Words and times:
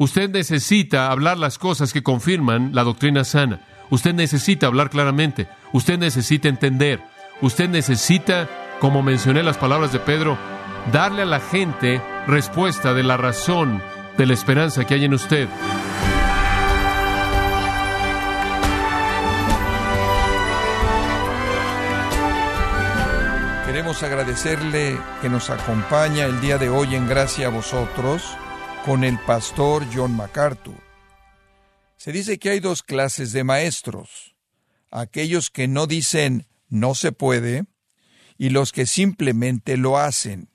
Usted 0.00 0.30
necesita 0.30 1.10
hablar 1.10 1.38
las 1.38 1.58
cosas 1.58 1.92
que 1.92 2.04
confirman 2.04 2.70
la 2.72 2.84
doctrina 2.84 3.24
sana. 3.24 3.58
Usted 3.90 4.14
necesita 4.14 4.68
hablar 4.68 4.90
claramente. 4.90 5.48
Usted 5.72 5.98
necesita 5.98 6.48
entender. 6.48 7.00
Usted 7.40 7.68
necesita, 7.68 8.48
como 8.78 9.02
mencioné 9.02 9.42
las 9.42 9.58
palabras 9.58 9.92
de 9.92 9.98
Pedro, 9.98 10.38
darle 10.92 11.22
a 11.22 11.26
la 11.26 11.40
gente 11.40 12.00
respuesta 12.28 12.94
de 12.94 13.02
la 13.02 13.16
razón 13.16 13.82
de 14.16 14.26
la 14.26 14.34
esperanza 14.34 14.86
que 14.86 14.94
hay 14.94 15.04
en 15.04 15.14
usted. 15.14 15.48
Queremos 23.66 24.00
agradecerle 24.04 24.96
que 25.20 25.28
nos 25.28 25.50
acompaña 25.50 26.26
el 26.26 26.40
día 26.40 26.56
de 26.56 26.68
hoy 26.68 26.94
en 26.94 27.08
Gracia 27.08 27.48
a 27.48 27.50
vosotros 27.50 28.36
con 28.84 29.04
el 29.04 29.18
pastor 29.20 29.84
John 29.92 30.16
MacArthur. 30.16 30.74
Se 31.96 32.12
dice 32.12 32.38
que 32.38 32.50
hay 32.50 32.60
dos 32.60 32.82
clases 32.82 33.32
de 33.32 33.44
maestros, 33.44 34.36
aquellos 34.90 35.50
que 35.50 35.68
no 35.68 35.86
dicen 35.86 36.46
no 36.68 36.94
se 36.94 37.12
puede 37.12 37.64
y 38.36 38.50
los 38.50 38.72
que 38.72 38.86
simplemente 38.86 39.76
lo 39.76 39.98
hacen. 39.98 40.48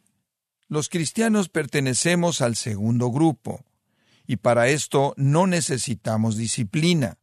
Los 0.67 0.89
cristianos 0.89 1.49
pertenecemos 1.49 2.41
al 2.41 2.55
segundo 2.55 3.11
grupo, 3.11 3.65
y 4.25 4.37
para 4.37 4.69
esto 4.69 5.13
no 5.17 5.47
necesitamos 5.47 6.37
disciplina. 6.37 7.17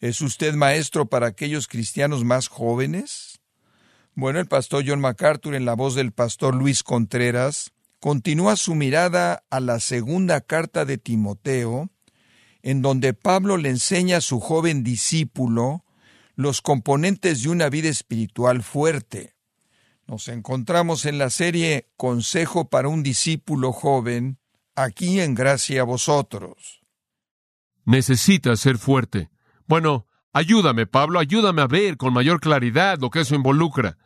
¿Es 0.00 0.20
usted 0.20 0.54
maestro 0.54 1.06
para 1.06 1.28
aquellos 1.28 1.66
cristianos 1.66 2.24
más 2.24 2.48
jóvenes? 2.48 3.40
Bueno, 4.14 4.38
el 4.38 4.46
pastor 4.46 4.84
John 4.86 5.00
MacArthur, 5.00 5.54
en 5.54 5.64
la 5.64 5.74
voz 5.74 5.94
del 5.94 6.12
pastor 6.12 6.54
Luis 6.54 6.82
Contreras, 6.82 7.72
continúa 8.04 8.54
su 8.56 8.74
mirada 8.74 9.46
a 9.48 9.60
la 9.60 9.80
segunda 9.80 10.42
carta 10.42 10.84
de 10.84 10.98
Timoteo, 10.98 11.88
en 12.60 12.82
donde 12.82 13.14
Pablo 13.14 13.56
le 13.56 13.70
enseña 13.70 14.18
a 14.18 14.20
su 14.20 14.40
joven 14.40 14.84
discípulo 14.84 15.86
los 16.34 16.60
componentes 16.60 17.42
de 17.42 17.48
una 17.48 17.70
vida 17.70 17.88
espiritual 17.88 18.62
fuerte. 18.62 19.36
Nos 20.06 20.28
encontramos 20.28 21.06
en 21.06 21.16
la 21.16 21.30
serie 21.30 21.88
Consejo 21.96 22.68
para 22.68 22.88
un 22.88 23.02
discípulo 23.02 23.72
joven, 23.72 24.38
aquí 24.76 25.20
en 25.20 25.34
Gracia 25.34 25.80
a 25.80 25.84
vosotros. 25.84 26.82
Necesita 27.86 28.54
ser 28.56 28.76
fuerte. 28.76 29.30
Bueno, 29.66 30.06
ayúdame, 30.34 30.86
Pablo, 30.86 31.20
ayúdame 31.20 31.62
a 31.62 31.66
ver 31.68 31.96
con 31.96 32.12
mayor 32.12 32.40
claridad 32.40 32.98
lo 33.00 33.08
que 33.08 33.20
eso 33.20 33.34
involucra. 33.34 33.96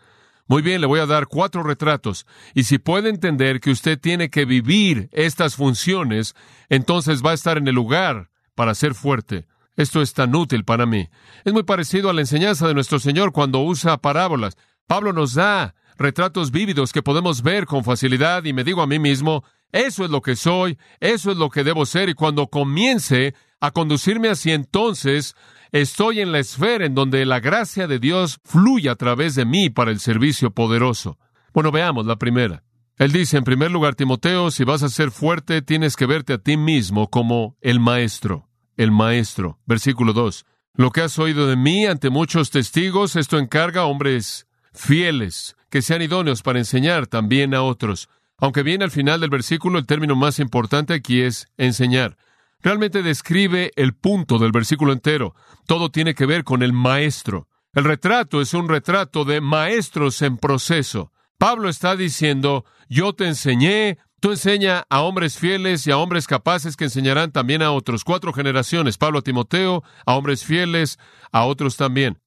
Muy 0.48 0.62
bien, 0.62 0.80
le 0.80 0.86
voy 0.86 0.98
a 0.98 1.06
dar 1.06 1.26
cuatro 1.26 1.62
retratos, 1.62 2.26
y 2.54 2.64
si 2.64 2.78
puede 2.78 3.10
entender 3.10 3.60
que 3.60 3.70
usted 3.70 4.00
tiene 4.00 4.30
que 4.30 4.46
vivir 4.46 5.10
estas 5.12 5.56
funciones, 5.56 6.34
entonces 6.70 7.22
va 7.22 7.32
a 7.32 7.34
estar 7.34 7.58
en 7.58 7.68
el 7.68 7.74
lugar 7.74 8.30
para 8.54 8.74
ser 8.74 8.94
fuerte. 8.94 9.46
Esto 9.76 10.00
es 10.00 10.14
tan 10.14 10.34
útil 10.34 10.64
para 10.64 10.86
mí. 10.86 11.10
Es 11.44 11.52
muy 11.52 11.64
parecido 11.64 12.08
a 12.08 12.14
la 12.14 12.22
enseñanza 12.22 12.66
de 12.66 12.72
nuestro 12.72 12.98
Señor 12.98 13.30
cuando 13.32 13.60
usa 13.60 13.98
parábolas. 13.98 14.56
Pablo 14.86 15.12
nos 15.12 15.34
da 15.34 15.74
retratos 15.98 16.50
vívidos 16.50 16.94
que 16.94 17.02
podemos 17.02 17.42
ver 17.42 17.66
con 17.66 17.84
facilidad 17.84 18.42
y 18.44 18.54
me 18.54 18.64
digo 18.64 18.80
a 18.80 18.86
mí 18.86 18.98
mismo, 18.98 19.44
eso 19.70 20.02
es 20.02 20.10
lo 20.10 20.22
que 20.22 20.34
soy, 20.34 20.78
eso 20.98 21.30
es 21.30 21.36
lo 21.36 21.50
que 21.50 21.62
debo 21.62 21.84
ser 21.84 22.08
y 22.08 22.14
cuando 22.14 22.46
comience 22.46 23.34
a 23.60 23.70
conducirme 23.70 24.28
así 24.28 24.50
entonces, 24.50 25.34
estoy 25.72 26.20
en 26.20 26.32
la 26.32 26.38
esfera 26.38 26.86
en 26.86 26.94
donde 26.94 27.24
la 27.26 27.40
gracia 27.40 27.86
de 27.86 27.98
Dios 27.98 28.38
fluye 28.44 28.88
a 28.90 28.96
través 28.96 29.34
de 29.34 29.44
mí 29.44 29.70
para 29.70 29.90
el 29.90 30.00
servicio 30.00 30.50
poderoso. 30.50 31.18
Bueno, 31.52 31.72
veamos 31.72 32.06
la 32.06 32.16
primera. 32.16 32.62
Él 32.96 33.12
dice, 33.12 33.36
en 33.36 33.44
primer 33.44 33.70
lugar, 33.70 33.94
Timoteo, 33.94 34.50
si 34.50 34.64
vas 34.64 34.82
a 34.82 34.88
ser 34.88 35.10
fuerte, 35.10 35.62
tienes 35.62 35.94
que 35.94 36.06
verte 36.06 36.32
a 36.32 36.38
ti 36.38 36.56
mismo 36.56 37.08
como 37.10 37.56
el 37.60 37.78
maestro, 37.78 38.48
el 38.76 38.90
maestro. 38.90 39.60
Versículo 39.66 40.12
2. 40.12 40.44
Lo 40.74 40.90
que 40.90 41.02
has 41.02 41.18
oído 41.18 41.46
de 41.46 41.56
mí 41.56 41.86
ante 41.86 42.10
muchos 42.10 42.50
testigos, 42.50 43.16
esto 43.16 43.38
encarga 43.38 43.82
a 43.82 43.86
hombres 43.86 44.46
fieles, 44.72 45.56
que 45.70 45.82
sean 45.82 46.02
idóneos 46.02 46.42
para 46.42 46.58
enseñar 46.58 47.06
también 47.06 47.54
a 47.54 47.62
otros. 47.62 48.08
Aunque 48.36 48.62
viene 48.62 48.84
al 48.84 48.90
final 48.90 49.20
del 49.20 49.30
versículo, 49.30 49.78
el 49.78 49.86
término 49.86 50.14
más 50.14 50.38
importante 50.38 50.94
aquí 50.94 51.20
es 51.20 51.48
enseñar. 51.56 52.16
Realmente 52.60 53.02
describe 53.02 53.70
el 53.76 53.94
punto 53.94 54.38
del 54.38 54.52
versículo 54.52 54.92
entero. 54.92 55.34
Todo 55.66 55.90
tiene 55.90 56.14
que 56.14 56.26
ver 56.26 56.44
con 56.44 56.62
el 56.62 56.72
maestro. 56.72 57.48
El 57.72 57.84
retrato 57.84 58.40
es 58.40 58.54
un 58.54 58.68
retrato 58.68 59.24
de 59.24 59.40
maestros 59.40 60.22
en 60.22 60.38
proceso. 60.38 61.12
Pablo 61.38 61.68
está 61.68 61.94
diciendo, 61.94 62.64
yo 62.88 63.12
te 63.12 63.28
enseñé, 63.28 63.98
tú 64.18 64.32
enseña 64.32 64.84
a 64.90 65.02
hombres 65.02 65.38
fieles 65.38 65.86
y 65.86 65.92
a 65.92 65.98
hombres 65.98 66.26
capaces 66.26 66.76
que 66.76 66.84
enseñarán 66.84 67.30
también 67.30 67.62
a 67.62 67.70
otros. 67.70 68.02
Cuatro 68.02 68.32
generaciones, 68.32 68.98
Pablo 68.98 69.20
a 69.20 69.22
Timoteo, 69.22 69.84
a 70.04 70.16
hombres 70.16 70.44
fieles, 70.44 70.98
a 71.30 71.44
otros 71.44 71.76
también. 71.76 72.18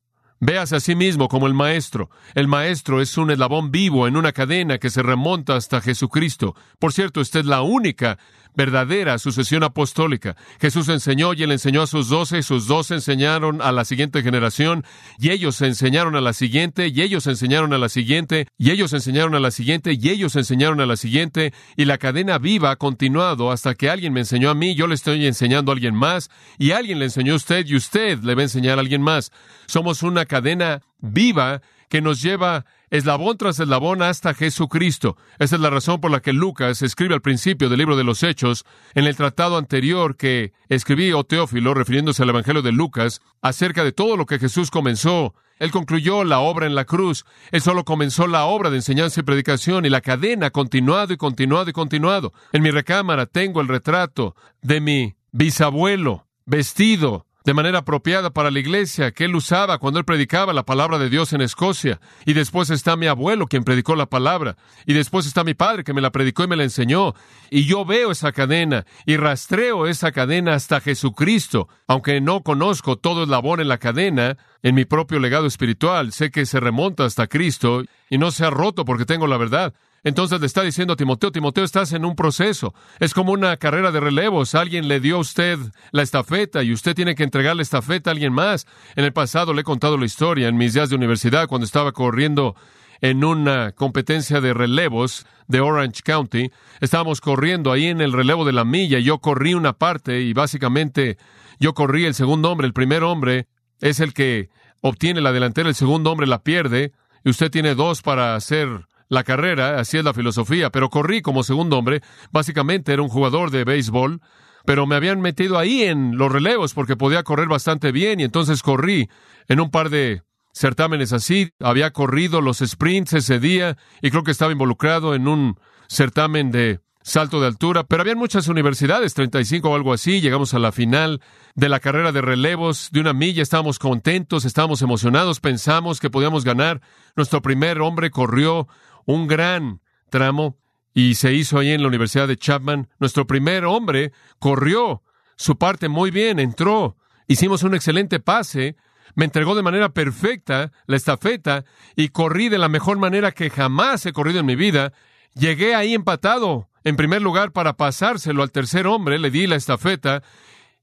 Véase 0.44 0.78
a 0.78 0.80
sí 0.80 0.96
mismo 0.96 1.28
como 1.28 1.46
el 1.46 1.54
Maestro. 1.54 2.10
El 2.34 2.48
Maestro 2.48 3.00
es 3.00 3.16
un 3.16 3.30
eslabón 3.30 3.70
vivo 3.70 4.08
en 4.08 4.18
una 4.18 4.32
cadena 4.32 4.80
que 4.80 4.90
se 4.90 5.04
remonta 5.04 5.56
hasta 5.56 5.82
Jesucristo. 5.82 6.56
Por 6.80 6.94
cierto, 6.94 7.22
esta 7.22 7.40
es 7.40 7.46
la 7.46 7.62
única 7.62 8.18
verdadera 8.56 9.18
sucesión 9.18 9.64
apostólica. 9.64 10.36
Jesús 10.60 10.90
enseñó 10.90 11.34
y 11.34 11.44
él 11.44 11.52
enseñó 11.52 11.82
a 11.82 11.88
sus 11.88 12.10
doce, 12.10 12.44
sus 12.44 12.68
doce 12.68 12.96
enseñaron 12.96 13.62
a 13.62 13.72
la 13.72 13.86
siguiente 13.86 14.22
generación, 14.22 14.84
y 15.20 15.30
ellos 15.30 15.62
enseñaron 15.62 16.16
a 16.16 16.22
la 16.22 16.34
siguiente, 16.34 16.88
y 16.88 17.02
ellos 17.02 17.28
enseñaron 17.28 17.74
a 17.74 17.78
la 17.78 17.90
siguiente, 17.90 18.48
y 18.58 18.72
ellos 18.72 18.94
enseñaron 18.94 19.36
a 19.36 19.40
la 19.40 19.52
siguiente, 19.52 19.94
y 19.94 20.10
ellos 20.10 20.36
enseñaron 20.36 20.82
a 20.82 20.86
la 20.86 20.98
siguiente, 20.98 21.54
y 21.76 21.86
la 21.86 21.98
cadena 21.98 22.38
viva 22.38 22.72
ha 22.72 22.76
continuado 22.76 23.52
hasta 23.52 23.76
que 23.76 23.90
alguien 23.90 24.14
me 24.14 24.22
enseñó 24.22 24.50
a 24.50 24.56
mí, 24.56 24.76
yo 24.76 24.88
le 24.88 24.96
estoy 24.96 25.26
enseñando 25.26 25.72
a 25.72 25.76
alguien 25.76 25.96
más, 25.96 26.30
y 26.58 26.72
alguien 26.72 27.00
le 27.00 27.06
enseñó 27.06 27.34
a 27.34 27.38
usted, 27.38 27.66
y 27.66 27.76
usted 27.76 28.20
le 28.24 28.36
va 28.36 28.42
a 28.42 28.44
enseñar 28.44 28.78
a 28.78 28.82
alguien 28.82 29.02
más. 29.02 29.32
Somos 29.68 30.04
una 30.04 30.26
cadena 30.26 30.82
viva 31.00 31.62
que 31.90 32.02
nos 32.02 32.22
lleva 32.22 32.66
eslabón 32.92 33.38
tras 33.38 33.60
eslabón 33.60 34.04
hasta 34.04 34.34
Jesucristo. 34.34 35.18
Esa 35.40 35.56
es 35.56 35.62
la 35.62 35.70
razón 35.70 36.00
por 36.00 36.12
la 36.12 36.22
que 36.22 36.34
Lucas 36.34 36.82
escribe 36.82 37.16
al 37.16 37.22
principio 37.22 37.70
del 37.70 37.80
libro 37.80 37.96
de 37.96 38.04
los 38.04 38.22
Hechos, 38.22 38.66
en 38.94 39.06
el 39.06 39.16
tratado 39.16 39.58
anterior 39.58 40.18
que 40.18 40.54
escribí 40.70 41.12
o 41.14 41.24
Teófilo, 41.24 41.74
refiriéndose 41.74 42.22
al 42.22 42.30
Evangelio 42.30 42.62
de 42.62 42.74
Lucas, 42.74 43.22
acerca 43.42 43.84
de 43.84 43.94
todo 43.94 44.18
lo 44.18 44.26
que 44.26 44.40
Jesús 44.40 44.70
comenzó. 44.70 45.34
Él 45.58 45.72
concluyó 45.72 46.24
la 46.24 46.40
obra 46.40 46.66
en 46.66 46.76
la 46.76 46.86
cruz. 46.86 47.24
Él 47.52 47.62
solo 47.62 47.86
comenzó 47.86 48.28
la 48.28 48.46
obra 48.46 48.70
de 48.70 48.78
enseñanza 48.78 49.22
y 49.22 49.24
predicación 49.24 49.86
y 49.86 49.90
la 49.90 50.02
cadena 50.02 50.50
continuado 50.50 51.14
y 51.14 51.18
continuado 51.18 51.70
y 51.70 51.74
continuado. 51.74 52.34
En 52.52 52.62
mi 52.62 52.72
recámara 52.72 53.26
tengo 53.26 53.62
el 53.62 53.68
retrato 53.68 54.36
de 54.62 54.82
mi 54.82 55.16
bisabuelo 55.32 56.28
vestido 56.46 57.28
de 57.44 57.54
manera 57.54 57.80
apropiada 57.80 58.30
para 58.30 58.52
la 58.52 58.60
iglesia 58.60 59.12
que 59.12 59.26
él 59.26 59.36
usaba 59.36 59.80
cuando 59.80 60.00
él 60.00 60.06
predicaba 60.06 60.54
la 60.54 60.64
palabra 60.64 61.00
de 61.00 61.10
Dios 61.10 61.34
en 61.34 61.42
Escocia. 61.42 62.00
Y 62.26 62.34
después 62.34 62.70
está 62.70 62.96
mi 62.96 63.08
abuelo 63.08 63.48
quien 63.48 63.64
predicó 63.64 63.96
la 63.96 64.06
palabra. 64.06 64.58
Y 64.86 64.94
después 64.94 65.26
está 65.26 65.44
mi 65.44 65.54
padre 65.54 65.84
que 65.84 65.94
me 65.94 66.02
la 66.02 66.12
predicó 66.12 66.44
y 66.44 66.48
me 66.48 66.56
la 66.56 66.64
enseñó. 66.64 67.14
Y 67.50 67.66
yo 67.66 67.86
veo 67.86 68.12
esa 68.12 68.32
cadena 68.32 68.86
y 69.06 69.18
rastreo 69.18 69.88
esa 69.88 70.12
cadena 70.12 70.54
hasta 70.54 70.82
Jesucristo. 70.82 71.68
Aunque 71.88 72.22
no 72.22 72.42
conozco 72.42 72.98
todo 72.98 73.24
el 73.24 73.30
labor 73.30 73.62
en 73.62 73.68
la 73.68 73.78
cadena, 73.78 74.38
en 74.64 74.76
mi 74.76 74.86
propio 74.86 75.20
legado 75.20 75.48
espiritual, 75.48 76.12
sé 76.12 76.32
que 76.32 76.46
se 76.46 76.60
remonta 76.60 77.06
hasta 77.06 77.28
Cristo 77.28 77.84
y 78.10 78.18
no 78.18 78.32
se 78.32 78.46
ha 78.46 78.50
roto 78.50 78.86
porque 78.86 79.06
tengo 79.06 79.28
la 79.28 79.38
verdad. 79.38 79.74
Entonces 80.04 80.40
le 80.40 80.48
está 80.48 80.64
diciendo 80.64 80.94
a 80.94 80.96
Timoteo, 80.96 81.32
Timoteo, 81.32 81.64
estás 81.64 81.94
en 81.94 82.06
un 82.06 82.16
proceso. 82.16 82.74
Es 83.00 83.14
como 83.14 83.34
una 83.34 83.56
carrera 83.58 83.92
de 83.92 84.00
relevos. 84.00 84.56
Alguien 84.56 84.88
le 84.88 85.00
dio 85.00 85.18
a 85.18 85.20
usted 85.20 85.60
la 85.92 86.02
estafeta 86.02 86.64
y 86.64 86.74
usted 86.74 86.96
tiene 86.96 87.14
que 87.14 87.24
entregar 87.24 87.56
la 87.56 87.62
estafeta 87.62 88.10
a 88.10 88.14
alguien 88.14 88.34
más. 88.34 88.66
En 88.96 89.06
el 89.06 89.14
pasado 89.14 89.54
le 89.54 89.62
he 89.62 89.64
contado 89.64 89.98
la 89.98 90.06
historia 90.06 90.48
en 90.48 90.58
mis 90.58 90.74
días 90.74 90.90
de 90.90 90.96
universidad 90.96 91.48
cuando 91.48 91.66
estaba 91.66 91.92
corriendo 91.92 92.56
en 93.02 93.24
una 93.24 93.72
competencia 93.74 94.42
de 94.42 94.54
relevos 94.54 95.26
de 95.48 95.60
Orange 95.60 96.02
County. 96.04 96.52
Estábamos 96.80 97.22
corriendo 97.22 97.72
ahí 97.72 97.88
en 97.88 98.02
el 98.02 98.14
relevo 98.14 98.44
de 98.46 98.54
la 98.54 98.66
milla. 98.66 99.00
Yo 99.00 99.20
corrí 99.20 99.54
una 99.54 99.74
parte 99.74 100.22
y 100.22 100.34
básicamente 100.34 101.18
yo 101.60 101.74
corrí 101.74 102.06
el 102.06 102.16
segundo 102.16 102.52
hombre. 102.52 102.66
El 102.66 102.74
primer 102.74 103.04
hombre 103.04 103.48
es 103.82 104.00
el 104.00 104.14
que 104.14 104.50
obtiene 104.82 105.22
la 105.22 105.32
delantera, 105.32 105.70
el 105.70 105.76
segundo 105.76 106.12
hombre 106.12 106.26
la 106.26 106.44
pierde 106.44 106.92
y 107.24 107.30
usted 107.30 107.52
tiene 107.52 107.76
dos 107.76 108.02
para 108.02 108.36
hacer 108.36 108.88
la 109.12 109.26
carrera, 109.26 109.78
así 109.78 109.98
es 109.98 110.06
la 110.06 110.14
filosofía, 110.14 110.70
pero 110.70 110.90
corrí 110.90 111.22
como 111.22 111.44
segundo 111.44 111.78
hombre, 111.78 112.02
básicamente 112.32 112.94
era 112.94 113.02
un 113.02 113.10
jugador 113.10 113.52
de 113.52 113.66
béisbol, 113.66 114.22
pero 114.66 114.88
me 114.88 114.96
habían 114.96 115.20
metido 115.20 115.60
ahí 115.60 115.84
en 115.84 116.18
los 116.18 116.32
relevos 116.32 116.74
porque 116.74 116.96
podía 116.96 117.22
correr 117.24 117.50
bastante 117.50 117.92
bien 117.92 118.22
y 118.22 118.24
entonces 118.24 118.64
corrí 118.64 119.10
en 119.50 119.60
un 119.60 119.70
par 119.70 119.90
de 119.90 120.24
certámenes 120.54 121.12
así, 121.12 121.52
había 121.60 121.92
corrido 121.92 122.40
los 122.40 122.60
sprints 122.60 123.12
ese 123.12 123.40
día 123.40 123.76
y 124.02 124.12
creo 124.12 124.24
que 124.24 124.32
estaba 124.32 124.54
involucrado 124.54 125.14
en 125.14 125.28
un 125.28 125.60
certamen 125.90 126.50
de 126.50 126.80
salto 127.04 127.42
de 127.42 127.48
altura, 127.48 127.84
pero 127.84 128.02
habían 128.02 128.18
muchas 128.18 128.48
universidades, 128.48 129.14
35 129.14 129.70
o 129.70 129.76
algo 129.76 129.92
así, 129.92 130.22
llegamos 130.22 130.54
a 130.54 130.60
la 130.60 130.72
final 130.72 131.22
de 131.56 131.70
la 131.70 131.80
carrera 131.80 132.12
de 132.12 132.22
relevos 132.22 132.90
de 132.92 133.00
una 133.00 133.14
milla, 133.14 133.44
estábamos 133.44 133.80
contentos, 133.80 134.46
estábamos 134.46 134.82
emocionados, 134.82 135.40
pensamos 135.40 136.00
que 136.00 136.10
podíamos 136.10 136.44
ganar. 136.44 136.82
Nuestro 137.16 137.42
primer 137.42 137.82
hombre 137.82 138.12
corrió 138.12 138.68
un 139.12 139.28
gran 139.28 139.82
tramo 140.10 140.58
y 140.94 141.16
se 141.16 141.34
hizo 141.34 141.60
ahí 141.60 141.72
en 141.72 141.82
la 141.82 141.88
Universidad 141.88 142.28
de 142.28 142.38
Chapman. 142.38 142.90
Nuestro 143.00 143.28
primer 143.28 143.66
hombre 143.66 144.12
corrió 144.40 145.04
su 145.36 145.58
parte 145.58 145.90
muy 145.90 146.12
bien, 146.12 146.40
entró, 146.40 146.98
hicimos 147.28 147.64
un 147.64 147.74
excelente 147.74 148.20
pase, 148.20 148.76
me 149.16 149.26
entregó 149.26 149.56
de 149.56 149.64
manera 149.64 149.90
perfecta 149.90 150.72
la 150.86 150.96
estafeta 150.96 151.66
y 151.96 152.10
corrí 152.10 152.50
de 152.50 152.58
la 152.58 152.70
mejor 152.70 152.98
manera 152.98 153.32
que 153.32 153.50
jamás 153.50 154.06
he 154.06 154.14
corrido 154.14 154.40
en 154.40 154.46
mi 154.46 154.56
vida. 154.56 154.94
Llegué 155.34 155.76
ahí 155.76 155.94
empatado, 155.94 156.70
en 156.84 156.96
primer 156.96 157.22
lugar, 157.22 157.52
para 157.52 157.74
pasárselo 157.74 158.44
al 158.44 158.52
tercer 158.52 158.88
hombre, 158.88 159.20
le 159.20 159.32
di 159.32 159.48
la 159.48 159.56
estafeta 159.56 160.24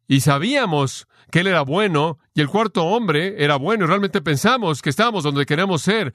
y 0.06 0.20
sabíamos 0.20 1.06
que 1.30 1.40
él 1.40 1.46
era 1.46 1.62
bueno 1.62 2.18
y 2.34 2.40
el 2.40 2.48
cuarto 2.48 2.84
hombre 2.84 3.42
era 3.42 3.56
bueno 3.56 3.84
y 3.84 3.88
realmente 3.88 4.22
pensamos 4.22 4.80
que 4.80 4.90
estábamos 4.90 5.22
donde 5.22 5.46
queremos 5.46 5.82
ser. 5.82 6.14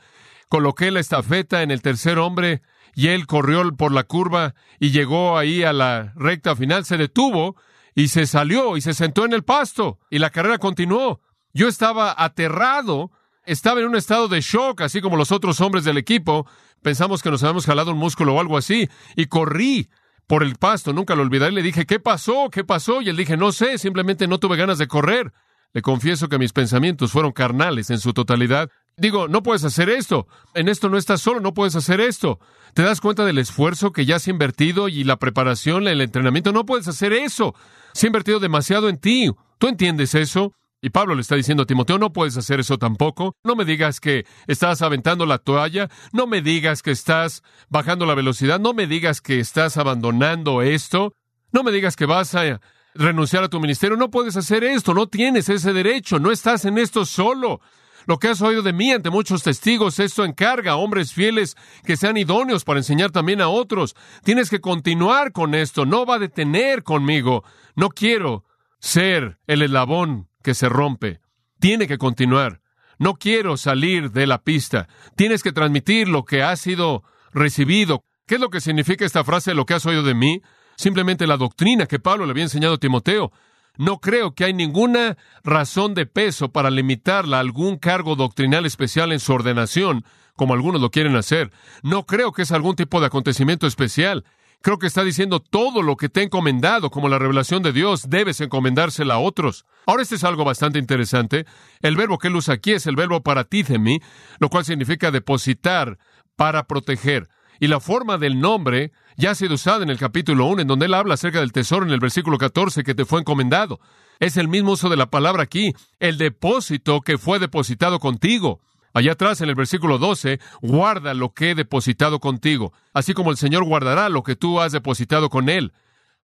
Coloqué 0.50 0.92
la 0.92 1.00
estafeta 1.00 1.64
en 1.64 1.72
el 1.72 1.82
tercer 1.82 2.20
hombre 2.20 2.62
y 2.96 3.08
él 3.08 3.26
corrió 3.26 3.76
por 3.76 3.92
la 3.92 4.04
curva 4.04 4.54
y 4.80 4.92
llegó 4.92 5.38
ahí 5.38 5.64
a 5.64 5.74
la 5.74 6.14
recta 6.16 6.56
final, 6.56 6.86
se 6.86 6.98
detuvo 6.98 7.56
y 7.96 8.10
se 8.10 8.26
salió 8.28 8.78
y 8.78 8.82
se 8.82 8.94
sentó 8.94 9.26
en 9.26 9.34
el 9.34 9.44
pasto 9.44 10.00
y 10.10 10.20
la 10.20 10.30
carrera 10.30 10.58
continuó. 10.58 11.22
Yo 11.54 11.68
estaba 11.68 12.16
aterrado, 12.18 13.12
estaba 13.46 13.80
en 13.80 13.88
un 13.88 13.96
estado 13.96 14.28
de 14.28 14.42
shock, 14.42 14.82
así 14.82 15.02
como 15.02 15.18
los 15.18 15.32
otros 15.32 15.62
hombres 15.62 15.84
del 15.84 15.98
equipo. 15.98 16.48
Pensamos 16.82 17.22
que 17.22 17.30
nos 17.30 17.44
habíamos 17.44 17.66
jalado 17.66 17.92
un 17.92 17.98
músculo 17.98 18.36
o 18.36 18.40
algo 18.40 18.58
así 18.58 18.90
y 19.16 19.28
corrí 19.28 19.90
por 20.28 20.44
el 20.44 20.56
pasto, 20.56 20.94
nunca 20.94 21.16
lo 21.16 21.22
olvidaré. 21.22 21.52
Le 21.52 21.62
dije, 21.62 21.86
¿qué 21.86 22.00
pasó? 22.00 22.50
¿Qué 22.50 22.64
pasó? 22.64 23.02
Y 23.02 23.10
él 23.10 23.18
dije, 23.18 23.38
no 23.38 23.52
sé, 23.52 23.78
simplemente 23.78 24.28
no 24.28 24.40
tuve 24.40 24.58
ganas 24.58 24.78
de 24.78 24.88
correr. 24.88 25.34
Le 25.74 25.82
confieso 25.82 26.30
que 26.30 26.38
mis 26.38 26.54
pensamientos 26.54 27.12
fueron 27.12 27.32
carnales 27.32 27.90
en 27.90 28.00
su 28.00 28.14
totalidad. 28.14 28.70
Digo, 28.96 29.28
no 29.28 29.42
puedes 29.42 29.64
hacer 29.64 29.90
esto. 29.90 30.28
En 30.54 30.70
esto 30.70 30.88
no 30.90 30.98
estás 30.98 31.22
solo, 31.22 31.40
no 31.40 31.54
puedes 31.54 31.76
hacer 31.76 32.00
esto. 32.00 32.40
¿Te 32.74 32.84
das 32.84 33.02
cuenta 33.02 33.26
del 33.26 33.40
esfuerzo 33.40 33.92
que 33.92 34.06
ya 34.06 34.18
has 34.18 34.28
invertido 34.28 34.88
y 34.88 35.04
la 35.04 35.18
preparación, 35.18 35.88
el 35.88 36.02
entrenamiento? 36.02 36.52
No 36.52 36.66
puedes 36.66 36.88
hacer 36.88 37.12
eso. 37.14 37.56
Se 37.94 38.06
ha 38.06 38.10
invertido 38.10 38.40
demasiado 38.40 38.90
en 38.90 38.98
ti. 38.98 39.32
¿Tú 39.58 39.68
entiendes 39.68 40.14
eso? 40.14 40.54
Y 40.80 40.90
Pablo 40.90 41.16
le 41.16 41.22
está 41.22 41.36
diciendo 41.36 41.64
a 41.64 41.66
Timoteo, 41.66 41.98
no 41.98 42.12
puedes 42.12 42.36
hacer 42.36 42.60
eso 42.60 42.78
tampoco. 42.78 43.38
No 43.44 43.56
me 43.56 43.64
digas 43.64 44.00
que 44.00 44.26
estás 44.48 44.82
aventando 44.82 45.26
la 45.26 45.38
toalla. 45.38 45.90
No 46.12 46.28
me 46.28 46.42
digas 46.42 46.82
que 46.82 46.92
estás 46.92 47.42
bajando 47.70 48.06
la 48.06 48.16
velocidad. 48.16 48.60
No 48.60 48.74
me 48.74 48.86
digas 48.86 49.22
que 49.22 49.40
estás 49.40 49.78
abandonando 49.78 50.62
esto. 50.62 51.14
No 51.54 51.64
me 51.64 51.72
digas 51.72 51.96
que 51.96 52.06
vas 52.06 52.36
a 52.36 52.60
renunciar 52.96 53.46
a 53.46 53.50
tu 53.50 53.62
ministerio. 53.62 53.96
No 53.96 54.12
puedes 54.12 54.36
hacer 54.36 54.66
esto. 54.66 54.94
No 54.94 55.08
tienes 55.08 55.48
ese 55.48 55.72
derecho. 55.72 56.20
No 56.20 56.32
estás 56.32 56.66
en 56.66 56.78
esto 56.78 57.06
solo. 57.06 57.62
Lo 58.06 58.20
que 58.20 58.28
has 58.28 58.42
oído 58.42 58.62
de 58.62 58.74
mí 58.74 58.92
ante 58.92 59.10
muchos 59.10 59.44
testigos, 59.44 60.00
esto 60.00 60.26
encarga 60.26 60.74
a 60.74 60.76
hombres 60.76 61.14
fieles 61.14 61.56
que 61.86 61.98
sean 61.98 62.18
idóneos 62.18 62.64
para 62.64 62.80
enseñar 62.80 63.12
también 63.12 63.42
a 63.42 63.48
otros. 63.48 63.96
Tienes 64.24 64.50
que 64.50 64.60
continuar 64.60 65.32
con 65.32 65.56
esto, 65.56 65.86
no 65.86 66.06
va 66.06 66.16
a 66.16 66.20
detener 66.20 66.84
conmigo. 66.84 67.44
No 67.76 67.90
quiero 67.90 68.46
ser 68.80 69.40
el 69.48 69.62
eslabón 69.62 70.28
que 70.44 70.54
se 70.54 70.70
rompe. 70.70 71.22
Tiene 71.60 71.88
que 71.88 71.98
continuar. 71.98 72.62
No 73.00 73.16
quiero 73.16 73.58
salir 73.58 74.12
de 74.12 74.28
la 74.28 74.44
pista. 74.44 74.88
Tienes 75.16 75.44
que 75.44 75.52
transmitir 75.52 76.10
lo 76.10 76.26
que 76.26 76.44
ha 76.44 76.56
sido 76.56 77.04
recibido. 77.32 78.04
¿Qué 78.28 78.36
es 78.36 78.42
lo 78.42 78.50
que 78.50 78.62
significa 78.62 79.06
esta 79.06 79.24
frase, 79.24 79.54
lo 79.54 79.66
que 79.66 79.74
has 79.74 79.86
oído 79.86 80.04
de 80.04 80.14
mí? 80.14 80.42
Simplemente 80.76 81.28
la 81.28 81.38
doctrina 81.38 81.86
que 81.86 82.00
Pablo 82.00 82.26
le 82.26 82.32
había 82.32 82.44
enseñado 82.44 82.76
a 82.76 82.80
Timoteo. 82.80 83.32
No 83.78 84.00
creo 84.00 84.36
que 84.36 84.46
hay 84.46 84.54
ninguna 84.54 85.18
razón 85.44 85.96
de 85.96 86.06
peso 86.06 86.52
para 86.52 86.70
limitarla 86.70 87.38
a 87.38 87.40
algún 87.40 87.78
cargo 87.78 88.16
doctrinal 88.16 88.66
especial 88.66 89.12
en 89.12 89.20
su 89.20 89.34
ordenación, 89.34 90.06
como 90.36 90.54
algunos 90.54 90.80
lo 90.80 90.92
quieren 90.92 91.16
hacer. 91.16 91.52
No 91.82 92.06
creo 92.06 92.32
que 92.32 92.44
es 92.44 92.52
algún 92.52 92.76
tipo 92.76 93.00
de 93.00 93.08
acontecimiento 93.08 93.66
especial. 93.66 94.26
Creo 94.62 94.78
que 94.78 94.88
está 94.88 95.04
diciendo 95.04 95.40
todo 95.40 95.82
lo 95.82 95.98
que 95.98 96.08
te 96.08 96.22
he 96.22 96.24
encomendado, 96.24 96.90
como 96.90 97.10
la 97.10 97.20
revelación 97.20 97.64
de 97.64 97.74
Dios, 97.74 98.10
debes 98.10 98.40
encomendársela 98.40 99.16
a 99.16 99.20
otros. 99.20 99.66
Ahora, 99.86 100.04
este 100.04 100.16
es 100.16 100.24
algo 100.24 100.46
bastante 100.46 100.80
interesante. 100.80 101.46
El 101.82 101.98
verbo 101.98 102.18
que 102.18 102.30
él 102.30 102.36
usa 102.36 102.54
aquí 102.54 102.72
es 102.72 102.88
el 102.88 102.96
verbo 102.96 103.24
paratícemi, 103.24 104.00
lo 104.40 104.50
cual 104.50 104.64
significa 104.64 105.12
depositar, 105.12 105.98
para 106.36 106.64
proteger. 106.64 107.28
Y 107.60 107.68
la 107.68 107.80
forma 107.80 108.18
del 108.18 108.40
nombre 108.40 108.92
ya 109.18 109.32
ha 109.32 109.36
sido 109.36 109.56
usada 109.56 109.84
en 109.84 109.90
el 109.90 109.98
capítulo 109.98 110.46
1, 110.46 110.62
en 110.62 110.68
donde 110.68 110.86
él 110.88 110.94
habla 110.94 111.14
acerca 111.14 111.40
del 111.40 111.52
tesoro 111.52 111.86
en 111.86 111.92
el 111.92 112.00
versículo 112.00 112.38
14 112.38 112.84
que 112.84 112.96
te 112.96 113.06
fue 113.06 113.20
encomendado. 113.20 113.80
Es 114.20 114.38
el 114.38 114.48
mismo 114.48 114.72
uso 114.72 114.90
de 114.90 114.98
la 114.98 115.10
palabra 115.10 115.44
aquí, 115.44 115.74
el 116.00 116.18
depósito 116.18 117.02
que 117.02 117.18
fue 117.18 117.40
depositado 117.40 118.00
contigo. 118.00 118.62
Allá 118.94 119.14
atrás, 119.14 119.42
en 119.42 119.50
el 119.50 119.56
versículo 119.56 119.98
12, 119.98 120.40
guarda 120.62 121.14
lo 121.14 121.34
que 121.34 121.52
he 121.52 121.56
depositado 121.56 122.20
contigo, 122.20 122.74
así 122.94 123.14
como 123.14 123.32
el 123.32 123.38
Señor 123.38 123.64
guardará 123.64 124.08
lo 124.10 124.22
que 124.22 124.36
tú 124.36 124.60
has 124.60 124.72
depositado 124.72 125.30
con 125.30 125.50
Él. 125.50 125.74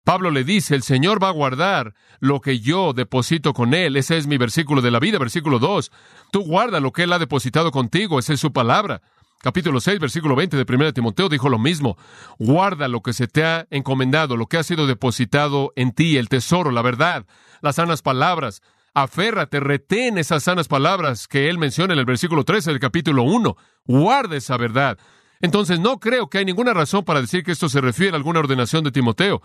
Pablo 0.06 0.30
le 0.30 0.44
dice, 0.44 0.76
el 0.76 0.84
Señor 0.84 1.20
va 1.20 1.30
a 1.30 1.32
guardar 1.32 1.94
lo 2.20 2.40
que 2.40 2.60
yo 2.60 2.92
deposito 2.92 3.52
con 3.52 3.74
Él. 3.74 3.96
Ese 3.96 4.16
es 4.16 4.28
mi 4.28 4.36
versículo 4.38 4.80
de 4.80 4.92
la 4.92 5.00
vida, 5.00 5.18
versículo 5.18 5.58
2. 5.58 5.90
Tú 6.30 6.42
guarda 6.42 6.78
lo 6.78 6.92
que 6.92 7.02
Él 7.02 7.12
ha 7.12 7.18
depositado 7.18 7.72
contigo, 7.72 8.20
esa 8.20 8.32
es 8.32 8.38
su 8.38 8.52
palabra. 8.52 9.02
Capítulo 9.42 9.80
6, 9.80 10.00
versículo 10.00 10.34
20 10.34 10.56
de 10.56 10.74
1 10.74 10.92
Timoteo 10.92 11.28
dijo 11.28 11.48
lo 11.48 11.58
mismo. 11.58 11.96
Guarda 12.38 12.88
lo 12.88 13.02
que 13.02 13.12
se 13.12 13.28
te 13.28 13.44
ha 13.44 13.66
encomendado, 13.70 14.36
lo 14.36 14.46
que 14.46 14.56
ha 14.56 14.62
sido 14.62 14.86
depositado 14.86 15.72
en 15.76 15.92
ti, 15.92 16.16
el 16.16 16.28
tesoro, 16.28 16.70
la 16.70 16.82
verdad, 16.82 17.26
las 17.60 17.76
sanas 17.76 18.02
palabras. 18.02 18.62
Aférrate, 18.94 19.60
retén 19.60 20.16
esas 20.16 20.44
sanas 20.44 20.68
palabras 20.68 21.28
que 21.28 21.50
él 21.50 21.58
menciona 21.58 21.92
en 21.92 22.00
el 22.00 22.06
versículo 22.06 22.44
13 22.44 22.70
del 22.70 22.80
capítulo 22.80 23.24
1. 23.24 23.56
Guarda 23.84 24.36
esa 24.36 24.56
verdad. 24.56 24.98
Entonces 25.40 25.80
no 25.80 26.00
creo 26.00 26.28
que 26.30 26.38
hay 26.38 26.46
ninguna 26.46 26.72
razón 26.72 27.04
para 27.04 27.20
decir 27.20 27.42
que 27.42 27.52
esto 27.52 27.68
se 27.68 27.82
refiere 27.82 28.12
a 28.12 28.16
alguna 28.16 28.40
ordenación 28.40 28.84
de 28.84 28.90
Timoteo. 28.90 29.42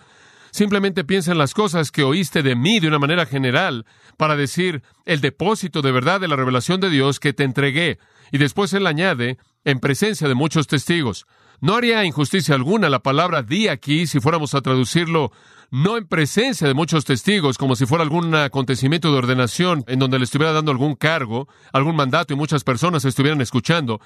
Simplemente 0.51 1.03
piensa 1.03 1.31
en 1.31 1.37
las 1.37 1.53
cosas 1.53 1.91
que 1.91 2.03
oíste 2.03 2.43
de 2.43 2.55
mí 2.55 2.79
de 2.79 2.87
una 2.87 2.99
manera 2.99 3.25
general 3.25 3.85
para 4.17 4.35
decir 4.35 4.83
el 5.05 5.21
depósito 5.21 5.81
de 5.81 5.91
verdad 5.91 6.19
de 6.19 6.27
la 6.27 6.35
revelación 6.35 6.79
de 6.79 6.89
Dios 6.89 7.19
que 7.19 7.33
te 7.33 7.43
entregué. 7.43 7.99
Y 8.31 8.37
después 8.37 8.73
él 8.73 8.85
añade, 8.85 9.37
en 9.63 9.79
presencia 9.79 10.27
de 10.27 10.35
muchos 10.35 10.67
testigos. 10.67 11.25
No 11.61 11.75
haría 11.75 12.03
injusticia 12.05 12.55
alguna 12.55 12.89
la 12.89 12.99
palabra 12.99 13.43
di 13.43 13.67
aquí 13.67 14.07
si 14.07 14.19
fuéramos 14.19 14.55
a 14.55 14.61
traducirlo 14.61 15.31
no 15.71 15.95
en 15.95 16.05
presencia 16.05 16.67
de 16.67 16.73
muchos 16.73 17.05
testigos, 17.05 17.57
como 17.57 17.77
si 17.77 17.85
fuera 17.85 18.03
algún 18.03 18.35
acontecimiento 18.35 19.09
de 19.09 19.17
ordenación 19.17 19.85
en 19.87 19.99
donde 19.99 20.19
le 20.19 20.25
estuviera 20.25 20.51
dando 20.51 20.71
algún 20.71 20.95
cargo, 20.95 21.47
algún 21.71 21.95
mandato 21.95 22.33
y 22.33 22.35
muchas 22.35 22.65
personas 22.65 23.05
estuvieran 23.05 23.39
escuchando, 23.39 24.01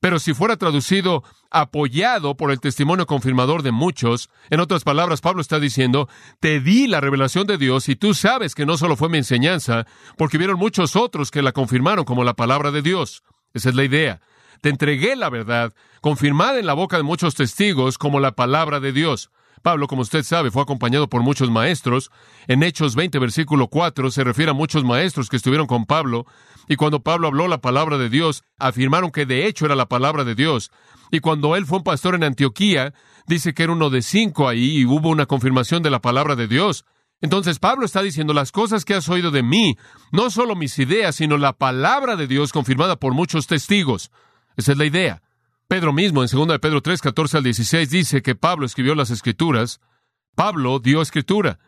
pero 0.00 0.18
si 0.18 0.34
fuera 0.34 0.56
traducido 0.56 1.24
apoyado 1.50 2.36
por 2.36 2.50
el 2.50 2.60
testimonio 2.60 3.06
confirmador 3.06 3.62
de 3.62 3.72
muchos, 3.72 4.30
en 4.50 4.60
otras 4.60 4.84
palabras, 4.84 5.20
Pablo 5.20 5.40
está 5.40 5.58
diciendo, 5.58 6.08
te 6.40 6.60
di 6.60 6.86
la 6.86 7.00
revelación 7.00 7.46
de 7.46 7.58
Dios 7.58 7.88
y 7.88 7.96
tú 7.96 8.14
sabes 8.14 8.54
que 8.54 8.66
no 8.66 8.76
solo 8.76 8.96
fue 8.96 9.08
mi 9.08 9.18
enseñanza, 9.18 9.86
porque 10.16 10.38
vieron 10.38 10.58
muchos 10.58 10.96
otros 10.96 11.30
que 11.30 11.42
la 11.42 11.52
confirmaron 11.52 12.04
como 12.04 12.24
la 12.24 12.34
palabra 12.34 12.70
de 12.70 12.82
Dios. 12.82 13.22
Esa 13.54 13.70
es 13.70 13.74
la 13.74 13.84
idea. 13.84 14.20
Te 14.60 14.68
entregué 14.68 15.16
la 15.16 15.30
verdad, 15.30 15.72
confirmada 16.00 16.58
en 16.58 16.66
la 16.66 16.74
boca 16.74 16.96
de 16.96 17.02
muchos 17.02 17.34
testigos 17.34 17.98
como 17.98 18.20
la 18.20 18.32
palabra 18.32 18.80
de 18.80 18.92
Dios. 18.92 19.30
Pablo, 19.58 19.86
como 19.86 20.02
usted 20.02 20.22
sabe, 20.22 20.50
fue 20.50 20.62
acompañado 20.62 21.08
por 21.08 21.22
muchos 21.22 21.50
maestros. 21.50 22.10
En 22.46 22.62
Hechos 22.62 22.94
20, 22.94 23.18
versículo 23.18 23.68
4, 23.68 24.10
se 24.10 24.24
refiere 24.24 24.50
a 24.50 24.54
muchos 24.54 24.84
maestros 24.84 25.28
que 25.28 25.36
estuvieron 25.36 25.66
con 25.66 25.86
Pablo. 25.86 26.26
Y 26.68 26.76
cuando 26.76 27.00
Pablo 27.00 27.28
habló 27.28 27.48
la 27.48 27.60
palabra 27.60 27.98
de 27.98 28.08
Dios, 28.08 28.44
afirmaron 28.58 29.10
que 29.10 29.26
de 29.26 29.46
hecho 29.46 29.66
era 29.66 29.74
la 29.74 29.86
palabra 29.86 30.24
de 30.24 30.34
Dios. 30.34 30.70
Y 31.10 31.20
cuando 31.20 31.56
él 31.56 31.66
fue 31.66 31.78
un 31.78 31.84
pastor 31.84 32.14
en 32.14 32.24
Antioquía, 32.24 32.92
dice 33.26 33.54
que 33.54 33.62
era 33.62 33.72
uno 33.72 33.90
de 33.90 34.02
cinco 34.02 34.48
ahí 34.48 34.78
y 34.78 34.84
hubo 34.84 35.08
una 35.08 35.26
confirmación 35.26 35.82
de 35.82 35.90
la 35.90 36.00
palabra 36.00 36.36
de 36.36 36.48
Dios. 36.48 36.84
Entonces 37.20 37.58
Pablo 37.58 37.84
está 37.84 38.02
diciendo 38.02 38.32
las 38.32 38.52
cosas 38.52 38.84
que 38.84 38.94
has 38.94 39.08
oído 39.08 39.30
de 39.30 39.42
mí, 39.42 39.76
no 40.12 40.30
solo 40.30 40.54
mis 40.54 40.78
ideas, 40.78 41.16
sino 41.16 41.36
la 41.36 41.52
palabra 41.52 42.16
de 42.16 42.26
Dios 42.26 42.52
confirmada 42.52 42.96
por 42.96 43.14
muchos 43.14 43.46
testigos. 43.46 44.10
Esa 44.56 44.72
es 44.72 44.78
la 44.78 44.84
idea. 44.84 45.22
Pedro 45.68 45.92
mismo, 45.92 46.22
en 46.22 46.28
2 46.32 46.48
de 46.48 46.58
Pedro 46.58 46.80
3, 46.80 47.02
14 47.02 47.36
al 47.36 47.44
16, 47.44 47.90
dice 47.90 48.22
que 48.22 48.34
Pablo 48.34 48.64
escribió 48.64 48.94
las 48.94 49.10
Escrituras. 49.10 49.80
Pablo 50.34 50.78
dio 50.78 51.02
escritura. 51.02 51.58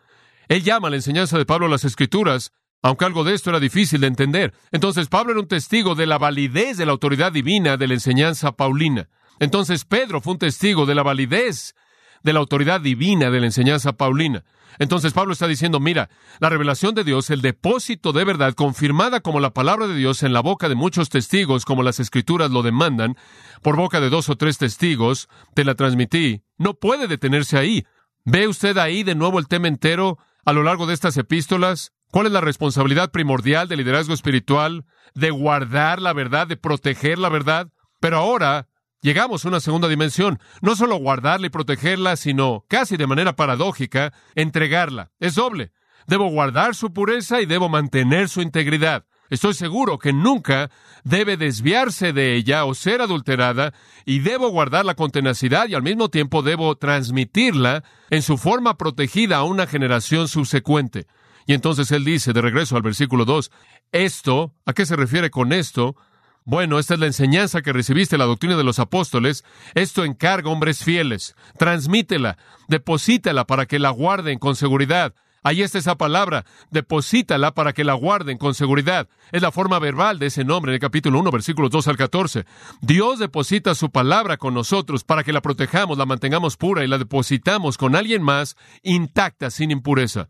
Él 0.47 0.63
llama 0.63 0.89
la 0.89 0.95
enseñanza 0.95 1.37
de 1.37 1.45
Pablo 1.45 1.67
a 1.67 1.69
las 1.69 1.85
Escrituras, 1.85 2.51
aunque 2.81 3.05
algo 3.05 3.23
de 3.23 3.35
esto 3.35 3.51
era 3.51 3.59
difícil 3.59 4.01
de 4.01 4.07
entender. 4.07 4.53
Entonces 4.71 5.07
Pablo 5.07 5.33
era 5.33 5.39
un 5.39 5.47
testigo 5.47 5.93
de 5.93 6.07
la 6.07 6.17
validez 6.17 6.77
de 6.77 6.87
la 6.87 6.93
autoridad 6.93 7.31
divina 7.31 7.77
de 7.77 7.87
la 7.87 7.93
enseñanza 7.93 8.53
paulina. 8.53 9.07
Entonces 9.39 9.85
Pedro 9.85 10.19
fue 10.19 10.33
un 10.33 10.39
testigo 10.39 10.87
de 10.87 10.95
la 10.95 11.03
validez 11.03 11.75
de 12.23 12.33
la 12.33 12.39
autoridad 12.39 12.81
divina 12.81 13.29
de 13.29 13.39
la 13.39 13.45
enseñanza 13.47 13.93
paulina. 13.93 14.43
Entonces 14.79 15.13
Pablo 15.13 15.33
está 15.33 15.47
diciendo, 15.47 15.79
mira, 15.79 16.09
la 16.39 16.49
revelación 16.49 16.95
de 16.95 17.03
Dios, 17.03 17.29
el 17.29 17.41
depósito 17.41 18.13
de 18.13 18.23
verdad 18.23 18.53
confirmada 18.53 19.19
como 19.19 19.39
la 19.39 19.53
palabra 19.53 19.87
de 19.87 19.95
Dios 19.95 20.23
en 20.23 20.33
la 20.33 20.39
boca 20.39 20.69
de 20.69 20.75
muchos 20.75 21.09
testigos, 21.09 21.65
como 21.65 21.83
las 21.83 21.99
escrituras 21.99 22.51
lo 22.51 22.63
demandan, 22.63 23.15
por 23.61 23.75
boca 23.75 23.99
de 23.99 24.09
dos 24.09 24.29
o 24.29 24.37
tres 24.37 24.57
testigos, 24.57 25.27
te 25.53 25.65
la 25.65 25.75
transmití, 25.75 26.43
no 26.57 26.75
puede 26.75 27.07
detenerse 27.07 27.57
ahí. 27.57 27.85
¿Ve 28.23 28.47
usted 28.47 28.77
ahí 28.77 29.03
de 29.03 29.15
nuevo 29.15 29.39
el 29.39 29.47
tema 29.47 29.67
entero 29.67 30.17
a 30.45 30.53
lo 30.53 30.63
largo 30.63 30.85
de 30.85 30.93
estas 30.93 31.17
epístolas? 31.17 31.91
¿Cuál 32.11 32.27
es 32.27 32.31
la 32.31 32.41
responsabilidad 32.41 33.11
primordial 33.11 33.67
del 33.67 33.79
liderazgo 33.79 34.13
espiritual? 34.13 34.85
De 35.15 35.31
guardar 35.31 36.01
la 36.01 36.13
verdad, 36.13 36.47
de 36.47 36.57
proteger 36.57 37.17
la 37.17 37.29
verdad. 37.29 37.69
Pero 37.99 38.17
ahora 38.17 38.67
llegamos 39.01 39.43
a 39.43 39.49
una 39.49 39.59
segunda 39.59 39.87
dimensión. 39.87 40.39
No 40.61 40.75
solo 40.75 40.97
guardarla 40.97 41.47
y 41.47 41.49
protegerla, 41.49 42.15
sino, 42.15 42.65
casi 42.67 42.97
de 42.97 43.07
manera 43.07 43.35
paradójica, 43.35 44.13
entregarla. 44.35 45.11
Es 45.19 45.35
doble. 45.35 45.71
Debo 46.07 46.29
guardar 46.29 46.75
su 46.75 46.93
pureza 46.93 47.41
y 47.41 47.45
debo 47.45 47.69
mantener 47.69 48.29
su 48.29 48.41
integridad. 48.41 49.05
Estoy 49.29 49.53
seguro 49.53 49.97
que 49.97 50.11
nunca 50.11 50.69
debe 51.05 51.37
desviarse 51.37 52.11
de 52.11 52.35
ella 52.35 52.65
o 52.65 52.73
ser 52.73 53.01
adulterada 53.01 53.73
y 54.05 54.19
debo 54.19 54.49
guardarla 54.49 54.95
con 54.95 55.09
tenacidad 55.09 55.69
y 55.69 55.73
al 55.73 55.83
mismo 55.83 56.09
tiempo 56.09 56.41
debo 56.41 56.75
transmitirla 56.75 57.85
en 58.09 58.23
su 58.23 58.37
forma 58.37 58.77
protegida 58.77 59.37
a 59.37 59.43
una 59.43 59.67
generación 59.67 60.27
subsecuente. 60.27 61.07
Y 61.45 61.53
entonces 61.53 61.91
él 61.91 62.03
dice, 62.03 62.33
de 62.33 62.41
regreso 62.41 62.75
al 62.75 62.81
versículo 62.81 63.23
2, 63.23 63.51
esto, 63.93 64.53
¿a 64.65 64.73
qué 64.73 64.85
se 64.85 64.97
refiere 64.97 65.29
con 65.29 65.53
esto? 65.53 65.95
Bueno, 66.43 66.79
esta 66.79 66.95
es 66.95 66.99
la 66.99 67.05
enseñanza 67.05 67.61
que 67.61 67.71
recibiste, 67.71 68.17
la 68.17 68.25
doctrina 68.25 68.57
de 68.57 68.63
los 68.63 68.79
apóstoles. 68.79 69.43
Esto 69.75 70.05
encarga 70.05 70.49
hombres 70.49 70.83
fieles. 70.83 71.35
Transmítela, 71.57 72.37
deposítela 72.67 73.45
para 73.45 73.67
que 73.67 73.77
la 73.77 73.91
guarden 73.91 74.39
con 74.39 74.55
seguridad. 74.55 75.13
Ahí 75.43 75.63
está 75.63 75.79
esa 75.79 75.95
palabra, 75.95 76.45
deposítala 76.69 77.53
para 77.53 77.73
que 77.73 77.83
la 77.83 77.93
guarden 77.93 78.37
con 78.37 78.53
seguridad. 78.53 79.07
Es 79.31 79.41
la 79.41 79.51
forma 79.51 79.79
verbal 79.79 80.19
de 80.19 80.27
ese 80.27 80.43
nombre 80.43 80.71
en 80.71 80.75
el 80.75 80.79
capítulo 80.79 81.19
1, 81.19 81.31
versículos 81.31 81.71
2 81.71 81.87
al 81.87 81.97
14. 81.97 82.45
Dios 82.81 83.17
deposita 83.17 83.73
su 83.73 83.89
palabra 83.89 84.37
con 84.37 84.53
nosotros 84.53 85.03
para 85.03 85.23
que 85.23 85.33
la 85.33 85.41
protejamos, 85.41 85.97
la 85.97 86.05
mantengamos 86.05 86.57
pura 86.57 86.83
y 86.83 86.87
la 86.87 86.99
depositamos 86.99 87.77
con 87.79 87.95
alguien 87.95 88.21
más 88.21 88.55
intacta, 88.83 89.49
sin 89.49 89.71
impureza. 89.71 90.29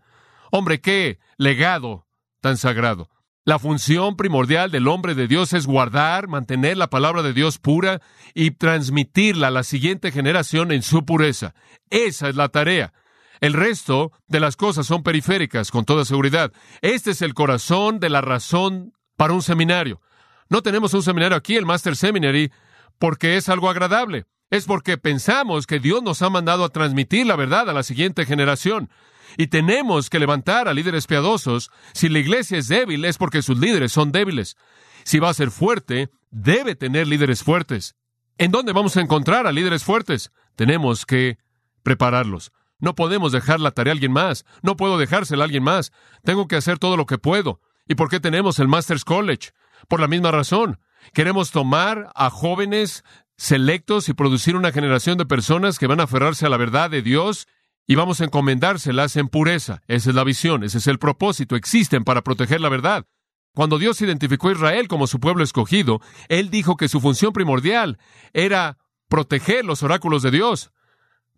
Hombre, 0.50 0.80
qué 0.80 1.20
legado 1.38 2.08
tan 2.40 2.56
sagrado. 2.58 3.10
La 3.44 3.58
función 3.58 4.18
primordial 4.18 4.70
del 4.70 4.88
hombre 4.88 5.16
de 5.16 5.28
Dios 5.28 5.54
es 5.54 5.66
guardar, 5.66 6.28
mantener 6.28 6.78
la 6.78 6.92
palabra 6.92 7.24
de 7.24 7.34
Dios 7.34 7.58
pura 7.58 8.00
y 8.36 8.52
transmitirla 8.52 9.48
a 9.48 9.52
la 9.52 9.64
siguiente 9.64 10.12
generación 10.12 10.72
en 10.72 10.84
su 10.84 11.06
pureza. 11.06 11.56
Esa 11.90 12.30
es 12.30 12.36
la 12.36 12.50
tarea. 12.50 12.94
El 13.40 13.54
resto 13.54 14.12
de 14.28 14.40
las 14.40 14.56
cosas 14.56 14.86
son 14.86 15.02
periféricas, 15.02 15.72
con 15.72 15.86
toda 15.86 16.06
seguridad. 16.06 16.52
Este 16.82 17.12
es 17.12 17.24
el 17.24 17.34
corazón 17.34 18.00
de 18.00 18.12
la 18.12 18.22
razón 18.22 18.94
para 19.18 19.34
un 19.34 19.42
seminario. 19.42 20.02
No 20.48 20.62
tenemos 20.62 20.94
un 20.94 21.02
seminario 21.02 21.36
aquí, 21.36 21.56
el 21.56 21.66
Master 21.66 21.96
Seminary, 21.96 22.52
porque 23.00 23.38
es 23.38 23.50
algo 23.50 23.72
agradable. 23.72 24.26
Es 24.52 24.66
porque 24.66 25.00
pensamos 25.00 25.66
que 25.66 25.80
Dios 25.80 26.04
nos 26.04 26.22
ha 26.22 26.30
mandado 26.30 26.64
a 26.64 26.70
transmitir 26.70 27.26
la 27.26 27.36
verdad 27.36 27.68
a 27.68 27.74
la 27.74 27.82
siguiente 27.82 28.28
generación. 28.28 28.92
Y 29.38 29.48
tenemos 29.48 30.10
que 30.10 30.20
levantar 30.20 30.68
a 30.68 30.74
líderes 30.74 31.08
piadosos. 31.08 31.72
Si 31.94 32.10
la 32.10 32.20
iglesia 32.20 32.58
es 32.58 32.68
débil, 32.68 33.06
es 33.06 33.18
porque 33.18 33.42
sus 33.42 33.58
líderes 33.58 33.92
son 33.92 34.12
débiles. 34.12 34.58
Si 35.04 35.20
va 35.20 35.30
a 35.30 35.34
ser 35.34 35.52
fuerte, 35.52 36.10
debe 36.30 36.76
tener 36.76 37.08
líderes 37.08 37.44
fuertes. 37.44 37.96
¿En 38.38 38.52
dónde 38.52 38.74
vamos 38.74 38.98
a 38.98 39.02
encontrar 39.02 39.48
a 39.48 39.52
líderes 39.52 39.84
fuertes? 39.84 40.32
Tenemos 40.56 41.06
que 41.06 41.38
prepararlos. 41.84 42.52
No 42.80 42.96
podemos 42.96 43.32
dejar 43.32 43.60
la 43.60 43.72
tarea 43.72 43.92
a 43.92 43.96
alguien 43.96 44.12
más. 44.12 44.46
No 44.64 44.76
puedo 44.76 44.98
dejársela 44.98 45.44
a 45.44 45.46
alguien 45.46 45.64
más. 45.64 45.92
Tengo 46.24 46.48
que 46.48 46.56
hacer 46.56 46.80
todo 46.80 46.98
lo 46.98 47.06
que 47.06 47.18
puedo. 47.18 47.62
¿Y 47.88 47.96
por 47.96 48.10
qué 48.10 48.20
tenemos 48.20 48.60
el 48.60 48.68
Masters 48.68 49.06
College? 49.06 49.52
Por 49.88 50.00
la 50.00 50.08
misma 50.08 50.32
razón. 50.32 50.80
Queremos 51.14 51.52
tomar 51.52 52.12
a 52.16 52.30
jóvenes 52.30 53.04
selectos 53.38 54.10
y 54.10 54.14
producir 54.14 54.56
una 54.56 54.72
generación 54.72 55.18
de 55.18 55.26
personas 55.26 55.80
que 55.80 55.88
van 55.88 56.00
a 56.00 56.04
aferrarse 56.04 56.46
a 56.46 56.50
la 56.50 56.58
verdad 56.58 56.90
de 56.90 57.02
Dios 57.02 57.48
y 57.92 57.96
vamos 57.96 58.22
a 58.22 58.24
encomendárselas 58.24 59.18
en 59.18 59.28
pureza. 59.28 59.82
Esa 59.90 60.12
es 60.12 60.16
la 60.16 60.24
visión, 60.24 60.64
ese 60.64 60.78
es 60.78 60.88
el 60.88 60.98
propósito. 60.98 61.58
Existen 61.58 62.06
para 62.06 62.22
proteger 62.22 62.62
la 62.62 62.70
verdad. 62.70 63.06
Cuando 63.54 63.80
Dios 63.80 64.02
identificó 64.02 64.48
a 64.48 64.54
Israel 64.54 64.88
como 64.88 65.08
su 65.08 65.20
pueblo 65.20 65.44
escogido, 65.44 66.00
Él 66.30 66.50
dijo 66.50 66.78
que 66.78 66.88
su 66.88 67.02
función 67.02 67.34
primordial 67.34 67.98
era 68.32 68.78
proteger 69.10 69.66
los 69.66 69.84
oráculos 69.84 70.24
de 70.24 70.32
Dios. 70.32 70.72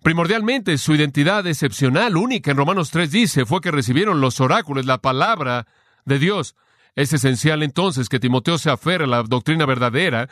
Primordialmente, 0.04 0.78
su 0.78 0.94
identidad 0.94 1.48
excepcional, 1.48 2.18
única 2.18 2.52
en 2.52 2.58
Romanos 2.58 2.92
3 2.92 3.10
dice, 3.10 3.48
fue 3.48 3.60
que 3.60 3.72
recibieron 3.72 4.22
los 4.22 4.40
oráculos, 4.40 4.86
la 4.86 5.00
palabra 5.00 5.66
de 6.06 6.20
Dios. 6.20 6.56
Es 6.94 7.14
esencial 7.14 7.64
entonces 7.64 8.10
que 8.10 8.20
Timoteo 8.20 8.60
se 8.60 8.70
aferre 8.70 9.06
a 9.06 9.08
la 9.08 9.24
doctrina 9.24 9.66
verdadera 9.66 10.30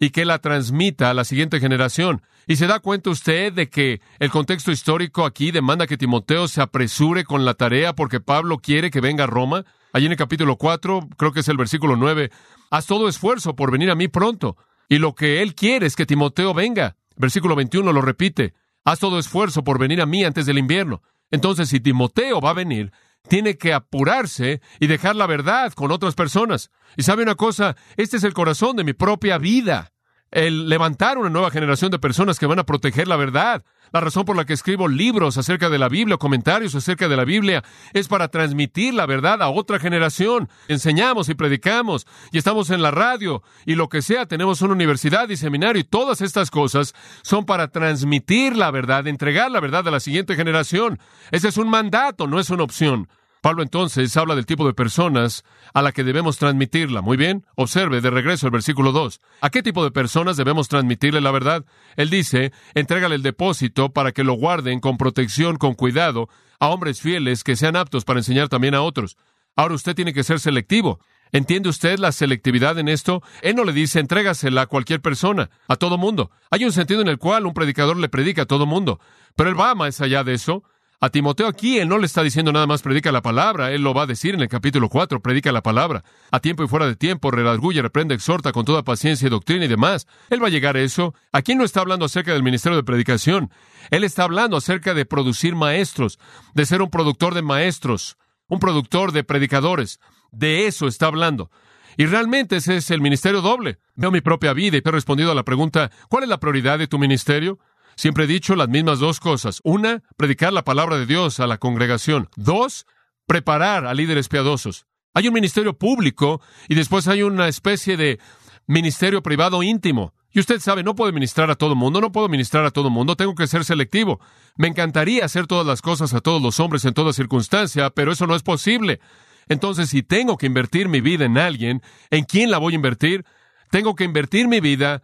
y 0.00 0.10
que 0.10 0.24
la 0.24 0.38
transmita 0.38 1.10
a 1.10 1.14
la 1.14 1.24
siguiente 1.24 1.60
generación. 1.60 2.22
¿Y 2.46 2.56
se 2.56 2.66
da 2.66 2.78
cuenta 2.78 3.10
usted 3.10 3.52
de 3.52 3.68
que 3.68 4.00
el 4.18 4.30
contexto 4.30 4.70
histórico 4.70 5.24
aquí 5.24 5.50
demanda 5.50 5.86
que 5.86 5.96
Timoteo 5.96 6.46
se 6.46 6.62
apresure 6.62 7.24
con 7.24 7.44
la 7.44 7.54
tarea 7.54 7.94
porque 7.94 8.20
Pablo 8.20 8.58
quiere 8.58 8.90
que 8.90 9.00
venga 9.00 9.24
a 9.24 9.26
Roma? 9.26 9.64
Allí 9.92 10.06
en 10.06 10.12
el 10.12 10.18
capítulo 10.18 10.56
4, 10.56 11.08
creo 11.16 11.32
que 11.32 11.40
es 11.40 11.48
el 11.48 11.56
versículo 11.56 11.96
9, 11.96 12.30
haz 12.70 12.86
todo 12.86 13.08
esfuerzo 13.08 13.56
por 13.56 13.72
venir 13.72 13.90
a 13.90 13.94
mí 13.94 14.08
pronto. 14.08 14.56
Y 14.88 14.98
lo 14.98 15.14
que 15.14 15.42
él 15.42 15.54
quiere 15.54 15.86
es 15.86 15.96
que 15.96 16.06
Timoteo 16.06 16.54
venga. 16.54 16.96
Versículo 17.16 17.56
21 17.56 17.92
lo 17.92 18.02
repite. 18.02 18.54
Haz 18.84 19.00
todo 19.00 19.18
esfuerzo 19.18 19.64
por 19.64 19.78
venir 19.78 20.00
a 20.00 20.06
mí 20.06 20.22
antes 20.22 20.46
del 20.46 20.58
invierno. 20.58 21.02
Entonces, 21.30 21.68
si 21.68 21.80
Timoteo 21.80 22.40
va 22.40 22.50
a 22.50 22.54
venir, 22.54 22.92
tiene 23.28 23.58
que 23.58 23.72
apurarse 23.72 24.60
y 24.80 24.86
dejar 24.86 25.16
la 25.16 25.26
verdad 25.26 25.72
con 25.72 25.90
otras 25.90 26.14
personas. 26.14 26.70
Y 26.96 27.02
sabe 27.02 27.22
una 27.22 27.34
cosa, 27.34 27.76
este 27.96 28.16
es 28.16 28.24
el 28.24 28.34
corazón 28.34 28.76
de 28.76 28.84
mi 28.84 28.92
propia 28.92 29.38
vida 29.38 29.92
el 30.30 30.68
levantar 30.68 31.18
una 31.18 31.30
nueva 31.30 31.50
generación 31.50 31.90
de 31.90 31.98
personas 31.98 32.38
que 32.38 32.46
van 32.46 32.58
a 32.58 32.64
proteger 32.64 33.08
la 33.08 33.16
verdad. 33.16 33.64
La 33.92 34.00
razón 34.00 34.24
por 34.24 34.36
la 34.36 34.44
que 34.44 34.52
escribo 34.52 34.88
libros 34.88 35.38
acerca 35.38 35.70
de 35.70 35.78
la 35.78 35.88
Biblia 35.88 36.16
o 36.16 36.18
comentarios 36.18 36.74
acerca 36.74 37.08
de 37.08 37.16
la 37.16 37.24
Biblia 37.24 37.62
es 37.92 38.08
para 38.08 38.28
transmitir 38.28 38.94
la 38.94 39.06
verdad 39.06 39.42
a 39.42 39.48
otra 39.48 39.78
generación. 39.78 40.48
Enseñamos 40.68 41.28
y 41.28 41.34
predicamos 41.34 42.06
y 42.32 42.38
estamos 42.38 42.70
en 42.70 42.82
la 42.82 42.90
radio 42.90 43.42
y 43.64 43.76
lo 43.76 43.88
que 43.88 44.02
sea, 44.02 44.26
tenemos 44.26 44.60
una 44.62 44.74
universidad 44.74 45.28
y 45.28 45.36
seminario 45.36 45.80
y 45.80 45.84
todas 45.84 46.20
estas 46.20 46.50
cosas 46.50 46.94
son 47.22 47.46
para 47.46 47.68
transmitir 47.68 48.56
la 48.56 48.70
verdad, 48.70 49.06
entregar 49.06 49.50
la 49.50 49.60
verdad 49.60 49.86
a 49.86 49.92
la 49.92 50.00
siguiente 50.00 50.34
generación. 50.34 50.98
Ese 51.30 51.48
es 51.48 51.56
un 51.56 51.70
mandato, 51.70 52.26
no 52.26 52.40
es 52.40 52.50
una 52.50 52.64
opción. 52.64 53.08
Pablo 53.40 53.62
entonces 53.62 54.16
habla 54.16 54.34
del 54.34 54.46
tipo 54.46 54.66
de 54.66 54.74
personas 54.74 55.44
a 55.72 55.82
la 55.82 55.92
que 55.92 56.04
debemos 56.04 56.38
transmitirla. 56.38 57.00
Muy 57.00 57.16
bien, 57.16 57.46
observe 57.54 58.00
de 58.00 58.10
regreso 58.10 58.46
el 58.46 58.52
versículo 58.52 58.92
2. 58.92 59.20
¿A 59.40 59.50
qué 59.50 59.62
tipo 59.62 59.84
de 59.84 59.90
personas 59.90 60.36
debemos 60.36 60.68
transmitirle 60.68 61.20
la 61.20 61.30
verdad? 61.30 61.64
Él 61.96 62.10
dice, 62.10 62.52
entrégale 62.74 63.14
el 63.14 63.22
depósito 63.22 63.92
para 63.92 64.12
que 64.12 64.24
lo 64.24 64.34
guarden 64.34 64.80
con 64.80 64.96
protección, 64.96 65.56
con 65.56 65.74
cuidado, 65.74 66.28
a 66.58 66.68
hombres 66.68 67.00
fieles 67.00 67.44
que 67.44 67.56
sean 67.56 67.76
aptos 67.76 68.04
para 68.04 68.20
enseñar 68.20 68.48
también 68.48 68.74
a 68.74 68.82
otros. 68.82 69.16
Ahora 69.54 69.74
usted 69.74 69.94
tiene 69.94 70.12
que 70.12 70.24
ser 70.24 70.40
selectivo. 70.40 71.00
¿Entiende 71.32 71.68
usted 71.68 71.98
la 71.98 72.12
selectividad 72.12 72.78
en 72.78 72.88
esto? 72.88 73.22
Él 73.42 73.56
no 73.56 73.64
le 73.64 73.72
dice 73.72 73.98
entrégasela 73.98 74.62
a 74.62 74.66
cualquier 74.66 75.00
persona, 75.00 75.50
a 75.66 75.76
todo 75.76 75.98
mundo. 75.98 76.30
Hay 76.50 76.64
un 76.64 76.72
sentido 76.72 77.00
en 77.00 77.08
el 77.08 77.18
cual 77.18 77.46
un 77.46 77.54
predicador 77.54 77.96
le 77.96 78.08
predica 78.08 78.42
a 78.42 78.46
todo 78.46 78.66
mundo, 78.66 79.00
pero 79.34 79.50
él 79.50 79.58
va 79.58 79.74
más 79.74 80.00
allá 80.00 80.24
de 80.24 80.34
eso. 80.34 80.62
A 80.98 81.10
Timoteo 81.10 81.46
aquí 81.46 81.78
él 81.78 81.88
no 81.88 81.98
le 81.98 82.06
está 82.06 82.22
diciendo 82.22 82.52
nada 82.52 82.66
más 82.66 82.80
predica 82.80 83.12
la 83.12 83.20
palabra, 83.20 83.72
él 83.72 83.82
lo 83.82 83.92
va 83.92 84.02
a 84.02 84.06
decir 84.06 84.34
en 84.34 84.40
el 84.40 84.48
capítulo 84.48 84.88
4, 84.88 85.20
predica 85.20 85.52
la 85.52 85.62
palabra. 85.62 86.04
A 86.30 86.40
tiempo 86.40 86.64
y 86.64 86.68
fuera 86.68 86.86
de 86.86 86.96
tiempo, 86.96 87.30
redarguye, 87.30 87.82
reprende, 87.82 88.14
exhorta 88.14 88.52
con 88.52 88.64
toda 88.64 88.82
paciencia 88.82 89.26
y 89.26 89.30
doctrina 89.30 89.66
y 89.66 89.68
demás. 89.68 90.06
Él 90.30 90.42
va 90.42 90.46
a 90.46 90.50
llegar 90.50 90.76
a 90.76 90.80
eso. 90.80 91.14
Aquí 91.32 91.54
no 91.54 91.64
está 91.64 91.80
hablando 91.80 92.06
acerca 92.06 92.32
del 92.32 92.42
ministerio 92.42 92.76
de 92.76 92.84
predicación. 92.84 93.50
Él 93.90 94.04
está 94.04 94.24
hablando 94.24 94.56
acerca 94.56 94.94
de 94.94 95.04
producir 95.04 95.54
maestros, 95.54 96.18
de 96.54 96.64
ser 96.64 96.80
un 96.80 96.90
productor 96.90 97.34
de 97.34 97.42
maestros, 97.42 98.16
un 98.48 98.58
productor 98.58 99.12
de 99.12 99.22
predicadores. 99.22 100.00
De 100.32 100.66
eso 100.66 100.86
está 100.86 101.06
hablando. 101.06 101.50
Y 101.98 102.06
realmente 102.06 102.56
ese 102.56 102.76
es 102.76 102.90
el 102.90 103.00
ministerio 103.00 103.40
doble. 103.40 103.78
Veo 103.94 104.10
mi 104.10 104.20
propia 104.20 104.52
vida 104.52 104.76
y 104.76 104.82
he 104.84 104.90
respondido 104.90 105.30
a 105.30 105.34
la 105.34 105.44
pregunta, 105.44 105.90
¿cuál 106.08 106.24
es 106.24 106.28
la 106.28 106.40
prioridad 106.40 106.78
de 106.78 106.86
tu 106.86 106.98
ministerio? 106.98 107.58
Siempre 107.96 108.24
he 108.24 108.26
dicho 108.26 108.54
las 108.56 108.68
mismas 108.68 108.98
dos 108.98 109.20
cosas. 109.20 109.60
Una, 109.64 110.02
predicar 110.16 110.52
la 110.52 110.64
palabra 110.64 110.98
de 110.98 111.06
Dios 111.06 111.40
a 111.40 111.46
la 111.46 111.58
congregación. 111.58 112.28
Dos, 112.36 112.86
preparar 113.26 113.86
a 113.86 113.94
líderes 113.94 114.28
piadosos. 114.28 114.86
Hay 115.14 115.28
un 115.28 115.34
ministerio 115.34 115.78
público 115.78 116.42
y 116.68 116.74
después 116.74 117.08
hay 117.08 117.22
una 117.22 117.48
especie 117.48 117.96
de 117.96 118.20
ministerio 118.66 119.22
privado 119.22 119.62
íntimo. 119.62 120.12
Y 120.30 120.40
usted 120.40 120.60
sabe, 120.60 120.82
no 120.82 120.94
puedo 120.94 121.10
ministrar 121.12 121.50
a 121.50 121.54
todo 121.54 121.74
mundo, 121.74 122.02
no 122.02 122.12
puedo 122.12 122.28
ministrar 122.28 122.66
a 122.66 122.70
todo 122.70 122.90
mundo, 122.90 123.16
tengo 123.16 123.34
que 123.34 123.46
ser 123.46 123.64
selectivo. 123.64 124.20
Me 124.56 124.68
encantaría 124.68 125.24
hacer 125.24 125.46
todas 125.46 125.66
las 125.66 125.80
cosas 125.80 126.12
a 126.12 126.20
todos 126.20 126.42
los 126.42 126.60
hombres 126.60 126.84
en 126.84 126.92
toda 126.92 127.14
circunstancia, 127.14 127.88
pero 127.88 128.12
eso 128.12 128.26
no 128.26 128.36
es 128.36 128.42
posible. 128.42 129.00
Entonces, 129.48 129.88
si 129.88 130.02
tengo 130.02 130.36
que 130.36 130.44
invertir 130.44 130.90
mi 130.90 131.00
vida 131.00 131.24
en 131.24 131.38
alguien, 131.38 131.80
¿en 132.10 132.24
quién 132.24 132.50
la 132.50 132.58
voy 132.58 132.74
a 132.74 132.76
invertir? 132.76 133.24
Tengo 133.70 133.94
que 133.94 134.04
invertir 134.04 134.48
mi 134.48 134.60
vida 134.60 135.00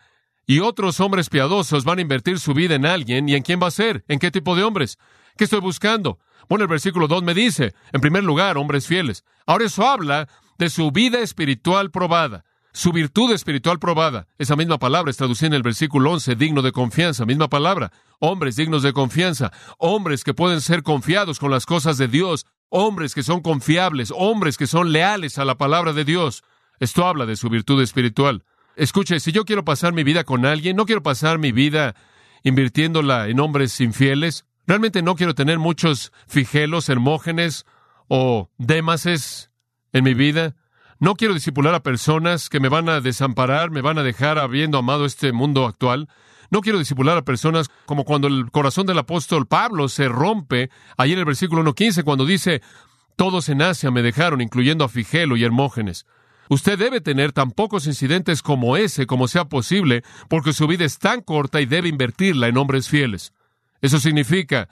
y 0.46 0.60
otros 0.60 1.00
hombres 1.00 1.28
piadosos 1.28 1.84
van 1.84 1.98
a 1.98 2.02
invertir 2.02 2.38
su 2.38 2.54
vida 2.54 2.74
en 2.74 2.86
alguien, 2.86 3.28
¿y 3.28 3.34
en 3.34 3.42
quién 3.42 3.60
va 3.62 3.68
a 3.68 3.72
ser? 3.72 4.04
¿En 4.08 4.18
qué 4.18 4.30
tipo 4.30 4.56
de 4.56 4.64
hombres? 4.64 4.98
¿Qué 5.36 5.44
estoy 5.44 5.60
buscando? 5.60 6.18
Bueno, 6.48 6.64
el 6.64 6.68
versículo 6.68 7.08
2 7.08 7.22
me 7.22 7.34
dice, 7.34 7.74
en 7.92 8.00
primer 8.00 8.24
lugar, 8.24 8.58
hombres 8.58 8.86
fieles. 8.86 9.24
Ahora 9.46 9.66
eso 9.66 9.86
habla 9.86 10.28
de 10.58 10.68
su 10.68 10.90
vida 10.90 11.20
espiritual 11.20 11.90
probada, 11.90 12.44
su 12.72 12.92
virtud 12.92 13.32
espiritual 13.32 13.78
probada. 13.78 14.26
Esa 14.38 14.56
misma 14.56 14.78
palabra 14.78 15.10
es 15.10 15.16
traducida 15.16 15.48
en 15.48 15.54
el 15.54 15.62
versículo 15.62 16.12
11, 16.12 16.36
digno 16.36 16.62
de 16.62 16.72
confianza, 16.72 17.24
misma 17.24 17.48
palabra. 17.48 17.92
Hombres 18.18 18.56
dignos 18.56 18.82
de 18.82 18.92
confianza, 18.92 19.52
hombres 19.78 20.24
que 20.24 20.34
pueden 20.34 20.60
ser 20.60 20.82
confiados 20.82 21.38
con 21.38 21.50
las 21.50 21.66
cosas 21.66 21.98
de 21.98 22.08
Dios, 22.08 22.46
hombres 22.68 23.14
que 23.14 23.22
son 23.22 23.40
confiables, 23.40 24.12
hombres 24.16 24.56
que 24.56 24.66
son 24.66 24.92
leales 24.92 25.38
a 25.38 25.44
la 25.44 25.56
palabra 25.56 25.92
de 25.92 26.04
Dios. 26.04 26.42
Esto 26.80 27.06
habla 27.06 27.26
de 27.26 27.36
su 27.36 27.48
virtud 27.48 27.82
espiritual. 27.82 28.44
Escuche, 28.76 29.20
si 29.20 29.32
yo 29.32 29.44
quiero 29.44 29.64
pasar 29.64 29.92
mi 29.92 30.02
vida 30.02 30.24
con 30.24 30.46
alguien, 30.46 30.76
no 30.76 30.86
quiero 30.86 31.02
pasar 31.02 31.38
mi 31.38 31.52
vida 31.52 31.94
invirtiéndola 32.42 33.28
en 33.28 33.40
hombres 33.40 33.80
infieles. 33.80 34.46
Realmente 34.66 35.02
no 35.02 35.14
quiero 35.14 35.34
tener 35.34 35.58
muchos 35.58 36.12
figelos, 36.26 36.88
hermógenes 36.88 37.66
o 38.08 38.50
démases 38.58 39.50
en 39.92 40.04
mi 40.04 40.14
vida. 40.14 40.56
No 40.98 41.14
quiero 41.16 41.34
disipular 41.34 41.74
a 41.74 41.82
personas 41.82 42.48
que 42.48 42.60
me 42.60 42.68
van 42.68 42.88
a 42.88 43.00
desamparar, 43.00 43.70
me 43.70 43.80
van 43.80 43.98
a 43.98 44.02
dejar 44.02 44.38
habiendo 44.38 44.78
amado 44.78 45.04
este 45.04 45.32
mundo 45.32 45.66
actual. 45.66 46.08
No 46.50 46.60
quiero 46.60 46.78
disipular 46.78 47.18
a 47.18 47.22
personas 47.22 47.70
como 47.86 48.04
cuando 48.04 48.28
el 48.28 48.50
corazón 48.50 48.86
del 48.86 48.98
apóstol 48.98 49.46
Pablo 49.46 49.88
se 49.88 50.08
rompe, 50.08 50.70
ahí 50.96 51.12
en 51.12 51.18
el 51.18 51.24
versículo 51.24 51.62
1.15, 51.64 52.04
cuando 52.04 52.24
dice, 52.24 52.62
todos 53.16 53.48
en 53.48 53.62
Asia 53.62 53.90
me 53.90 54.02
dejaron, 54.02 54.40
incluyendo 54.40 54.84
a 54.84 54.88
Figelo 54.88 55.36
y 55.36 55.44
Hermógenes. 55.44 56.06
Usted 56.52 56.78
debe 56.78 57.00
tener 57.00 57.32
tan 57.32 57.50
pocos 57.50 57.86
incidentes 57.86 58.42
como 58.42 58.76
ese 58.76 59.06
como 59.06 59.26
sea 59.26 59.46
posible, 59.46 60.02
porque 60.28 60.52
su 60.52 60.66
vida 60.66 60.84
es 60.84 60.98
tan 60.98 61.22
corta 61.22 61.62
y 61.62 61.64
debe 61.64 61.88
invertirla 61.88 62.46
en 62.46 62.58
hombres 62.58 62.90
fieles. 62.90 63.32
Eso 63.80 63.98
significa 63.98 64.68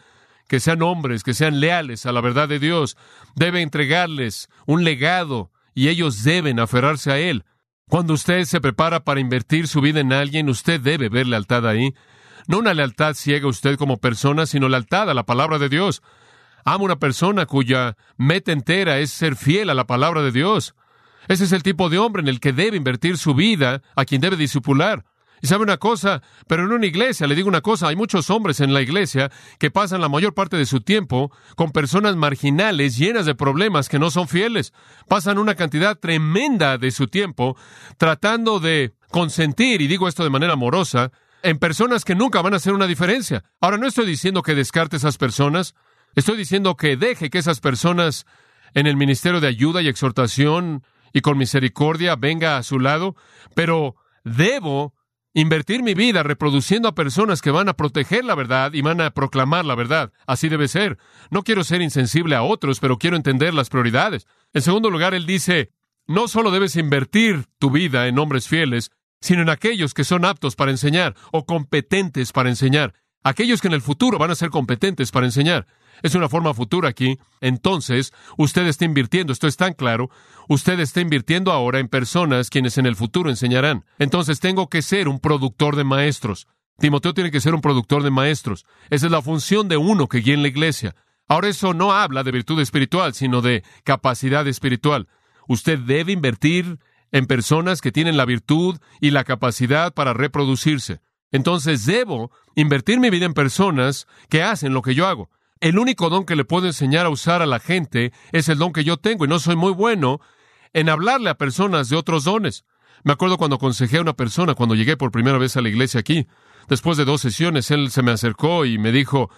que 0.46 0.60
sean 0.60 0.82
hombres, 0.82 1.22
que 1.22 1.32
sean 1.32 1.58
leales 1.58 2.04
a 2.04 2.12
la 2.12 2.20
verdad 2.20 2.50
de 2.50 2.58
Dios. 2.58 2.98
Debe 3.34 3.62
entregarles 3.62 4.50
un 4.66 4.84
legado 4.84 5.52
y 5.72 5.88
ellos 5.88 6.22
deben 6.22 6.60
aferrarse 6.60 7.12
a 7.12 7.18
él. 7.18 7.46
Cuando 7.88 8.12
usted 8.12 8.44
se 8.44 8.60
prepara 8.60 9.02
para 9.02 9.20
invertir 9.20 9.66
su 9.66 9.80
vida 9.80 10.00
en 10.00 10.12
alguien, 10.12 10.50
usted 10.50 10.82
debe 10.82 11.08
ver 11.08 11.28
lealtad 11.28 11.66
ahí. 11.66 11.94
No 12.46 12.58
una 12.58 12.74
lealtad 12.74 13.14
ciega 13.14 13.46
a 13.46 13.50
usted 13.50 13.78
como 13.78 13.96
persona, 13.96 14.44
sino 14.44 14.68
lealtad 14.68 15.08
a 15.08 15.14
la 15.14 15.24
palabra 15.24 15.58
de 15.58 15.70
Dios. 15.70 16.02
Amo 16.62 16.84
una 16.84 16.98
persona 16.98 17.46
cuya 17.46 17.96
meta 18.18 18.52
entera 18.52 18.98
es 18.98 19.10
ser 19.10 19.34
fiel 19.34 19.70
a 19.70 19.74
la 19.74 19.86
palabra 19.86 20.20
de 20.20 20.30
Dios. 20.30 20.74
Ese 21.28 21.44
es 21.44 21.52
el 21.52 21.62
tipo 21.62 21.88
de 21.88 21.98
hombre 21.98 22.22
en 22.22 22.28
el 22.28 22.40
que 22.40 22.52
debe 22.52 22.76
invertir 22.76 23.18
su 23.18 23.34
vida, 23.34 23.82
a 23.94 24.04
quien 24.04 24.20
debe 24.20 24.36
disipular. 24.36 25.04
Y 25.42 25.46
sabe 25.46 25.62
una 25.62 25.78
cosa, 25.78 26.22
pero 26.46 26.64
en 26.64 26.72
una 26.72 26.86
iglesia, 26.86 27.26
le 27.26 27.34
digo 27.34 27.48
una 27.48 27.62
cosa, 27.62 27.88
hay 27.88 27.96
muchos 27.96 28.28
hombres 28.28 28.60
en 28.60 28.74
la 28.74 28.82
iglesia 28.82 29.30
que 29.58 29.70
pasan 29.70 30.02
la 30.02 30.08
mayor 30.08 30.34
parte 30.34 30.56
de 30.56 30.66
su 30.66 30.82
tiempo 30.82 31.32
con 31.56 31.72
personas 31.72 32.14
marginales 32.16 32.98
llenas 32.98 33.24
de 33.24 33.34
problemas 33.34 33.88
que 33.88 33.98
no 33.98 34.10
son 34.10 34.28
fieles. 34.28 34.74
Pasan 35.08 35.38
una 35.38 35.54
cantidad 35.54 35.98
tremenda 35.98 36.76
de 36.76 36.90
su 36.90 37.06
tiempo 37.06 37.56
tratando 37.96 38.60
de 38.60 38.92
consentir, 39.10 39.80
y 39.80 39.86
digo 39.86 40.08
esto 40.08 40.24
de 40.24 40.30
manera 40.30 40.52
amorosa, 40.52 41.10
en 41.42 41.58
personas 41.58 42.04
que 42.04 42.14
nunca 42.14 42.42
van 42.42 42.52
a 42.52 42.58
hacer 42.58 42.74
una 42.74 42.86
diferencia. 42.86 43.44
Ahora, 43.62 43.78
no 43.78 43.86
estoy 43.86 44.04
diciendo 44.04 44.42
que 44.42 44.54
descarte 44.54 44.96
esas 44.96 45.16
personas, 45.16 45.74
estoy 46.14 46.36
diciendo 46.36 46.76
que 46.76 46.98
deje 46.98 47.30
que 47.30 47.38
esas 47.38 47.60
personas 47.60 48.26
en 48.74 48.86
el 48.86 48.96
ministerio 48.96 49.40
de 49.40 49.48
ayuda 49.48 49.80
y 49.80 49.88
exhortación 49.88 50.84
y 51.12 51.20
con 51.20 51.38
misericordia 51.38 52.16
venga 52.16 52.56
a 52.56 52.62
su 52.62 52.78
lado, 52.78 53.16
pero 53.54 53.96
debo 54.24 54.94
invertir 55.32 55.82
mi 55.82 55.94
vida 55.94 56.22
reproduciendo 56.22 56.88
a 56.88 56.94
personas 56.94 57.40
que 57.40 57.50
van 57.50 57.68
a 57.68 57.74
proteger 57.74 58.24
la 58.24 58.34
verdad 58.34 58.72
y 58.72 58.82
van 58.82 59.00
a 59.00 59.10
proclamar 59.10 59.64
la 59.64 59.74
verdad. 59.74 60.12
Así 60.26 60.48
debe 60.48 60.68
ser. 60.68 60.98
No 61.30 61.42
quiero 61.42 61.64
ser 61.64 61.82
insensible 61.82 62.34
a 62.34 62.42
otros, 62.42 62.80
pero 62.80 62.98
quiero 62.98 63.16
entender 63.16 63.54
las 63.54 63.68
prioridades. 63.68 64.26
En 64.52 64.62
segundo 64.62 64.90
lugar, 64.90 65.14
él 65.14 65.26
dice, 65.26 65.72
no 66.06 66.26
solo 66.26 66.50
debes 66.50 66.76
invertir 66.76 67.44
tu 67.58 67.70
vida 67.70 68.08
en 68.08 68.18
hombres 68.18 68.48
fieles, 68.48 68.90
sino 69.20 69.42
en 69.42 69.50
aquellos 69.50 69.94
que 69.94 70.04
son 70.04 70.24
aptos 70.24 70.56
para 70.56 70.70
enseñar 70.70 71.14
o 71.30 71.44
competentes 71.44 72.32
para 72.32 72.48
enseñar. 72.48 72.94
Aquellos 73.22 73.60
que 73.60 73.68
en 73.68 73.74
el 73.74 73.82
futuro 73.82 74.18
van 74.18 74.30
a 74.30 74.34
ser 74.34 74.50
competentes 74.50 75.10
para 75.10 75.26
enseñar. 75.26 75.66
Es 76.02 76.14
una 76.14 76.28
forma 76.28 76.54
futura 76.54 76.88
aquí. 76.88 77.18
Entonces, 77.40 78.12
usted 78.36 78.66
está 78.66 78.84
invirtiendo, 78.84 79.32
esto 79.32 79.46
es 79.46 79.56
tan 79.56 79.74
claro, 79.74 80.10
usted 80.48 80.80
está 80.80 81.00
invirtiendo 81.00 81.52
ahora 81.52 81.78
en 81.78 81.88
personas 81.88 82.50
quienes 82.50 82.78
en 82.78 82.86
el 82.86 82.96
futuro 82.96 83.30
enseñarán. 83.30 83.84
Entonces, 83.98 84.40
tengo 84.40 84.68
que 84.68 84.82
ser 84.82 85.08
un 85.08 85.20
productor 85.20 85.76
de 85.76 85.84
maestros. 85.84 86.46
Timoteo 86.78 87.12
tiene 87.12 87.30
que 87.30 87.40
ser 87.40 87.54
un 87.54 87.60
productor 87.60 88.02
de 88.02 88.10
maestros. 88.10 88.64
Esa 88.88 89.06
es 89.06 89.12
la 89.12 89.22
función 89.22 89.68
de 89.68 89.76
uno 89.76 90.08
que 90.08 90.18
guía 90.18 90.34
en 90.34 90.42
la 90.42 90.48
iglesia. 90.48 90.94
Ahora 91.28 91.48
eso 91.48 91.74
no 91.74 91.92
habla 91.92 92.24
de 92.24 92.32
virtud 92.32 92.58
espiritual, 92.60 93.14
sino 93.14 93.42
de 93.42 93.62
capacidad 93.84 94.48
espiritual. 94.48 95.06
Usted 95.46 95.78
debe 95.78 96.10
invertir 96.12 96.80
en 97.12 97.26
personas 97.26 97.80
que 97.80 97.92
tienen 97.92 98.16
la 98.16 98.24
virtud 98.24 98.78
y 99.00 99.10
la 99.10 99.24
capacidad 99.24 99.92
para 99.92 100.12
reproducirse. 100.12 101.00
Entonces 101.30 101.86
debo 101.86 102.32
invertir 102.56 102.98
mi 102.98 103.10
vida 103.10 103.26
en 103.26 103.34
personas 103.34 104.06
que 104.28 104.42
hacen 104.42 104.72
lo 104.72 104.82
que 104.82 104.94
yo 104.94 105.06
hago. 105.06 105.30
El 105.60 105.78
único 105.78 106.08
don 106.08 106.24
que 106.24 106.36
le 106.36 106.46
puedo 106.46 106.66
enseñar 106.66 107.04
a 107.04 107.10
usar 107.10 107.42
a 107.42 107.46
la 107.46 107.60
gente 107.60 108.12
es 108.32 108.48
el 108.48 108.58
don 108.58 108.72
que 108.72 108.82
yo 108.82 108.96
tengo 108.96 109.26
y 109.26 109.28
no 109.28 109.38
soy 109.38 109.56
muy 109.56 109.72
bueno 109.72 110.20
en 110.72 110.88
hablarle 110.88 111.28
a 111.28 111.36
personas 111.36 111.90
de 111.90 111.96
otros 111.96 112.24
dones. 112.24 112.64
Me 113.04 113.12
acuerdo 113.12 113.36
cuando 113.36 113.56
aconsejé 113.56 113.98
a 113.98 114.02
una 114.02 114.14
persona 114.14 114.54
cuando 114.54 114.74
llegué 114.74 114.96
por 114.96 115.10
primera 115.10 115.36
vez 115.36 115.56
a 115.56 115.60
la 115.60 115.68
iglesia 115.68 116.00
aquí. 116.00 116.26
Después 116.68 116.96
de 116.96 117.04
dos 117.04 117.20
sesiones, 117.20 117.70
él 117.70 117.90
se 117.90 118.02
me 118.02 118.10
acercó 118.10 118.64
y 118.64 118.78
me 118.78 118.90
dijo, 118.90 119.30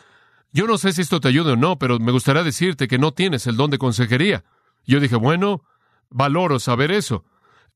yo 0.53 0.67
no 0.67 0.79
sé 0.79 0.93
si 0.93 1.03
esto 1.03 1.19
te 1.19 1.29
ayuda 1.29 1.55
o 1.55 1.57
no, 1.57 1.79
pero 1.79 1.99
me 1.99 2.13
gustaría 2.13 2.45
decirte 2.45 2.87
que 2.87 2.99
no 2.99 3.13
tienes 3.13 3.47
el 3.49 3.57
don 3.57 3.71
de 3.71 3.79
consejería. 3.79 4.45
Yo 4.85 5.01
dije, 5.01 5.17
bueno, 5.17 5.65
valoro 6.09 6.61
saber 6.61 6.93
eso. 6.93 7.25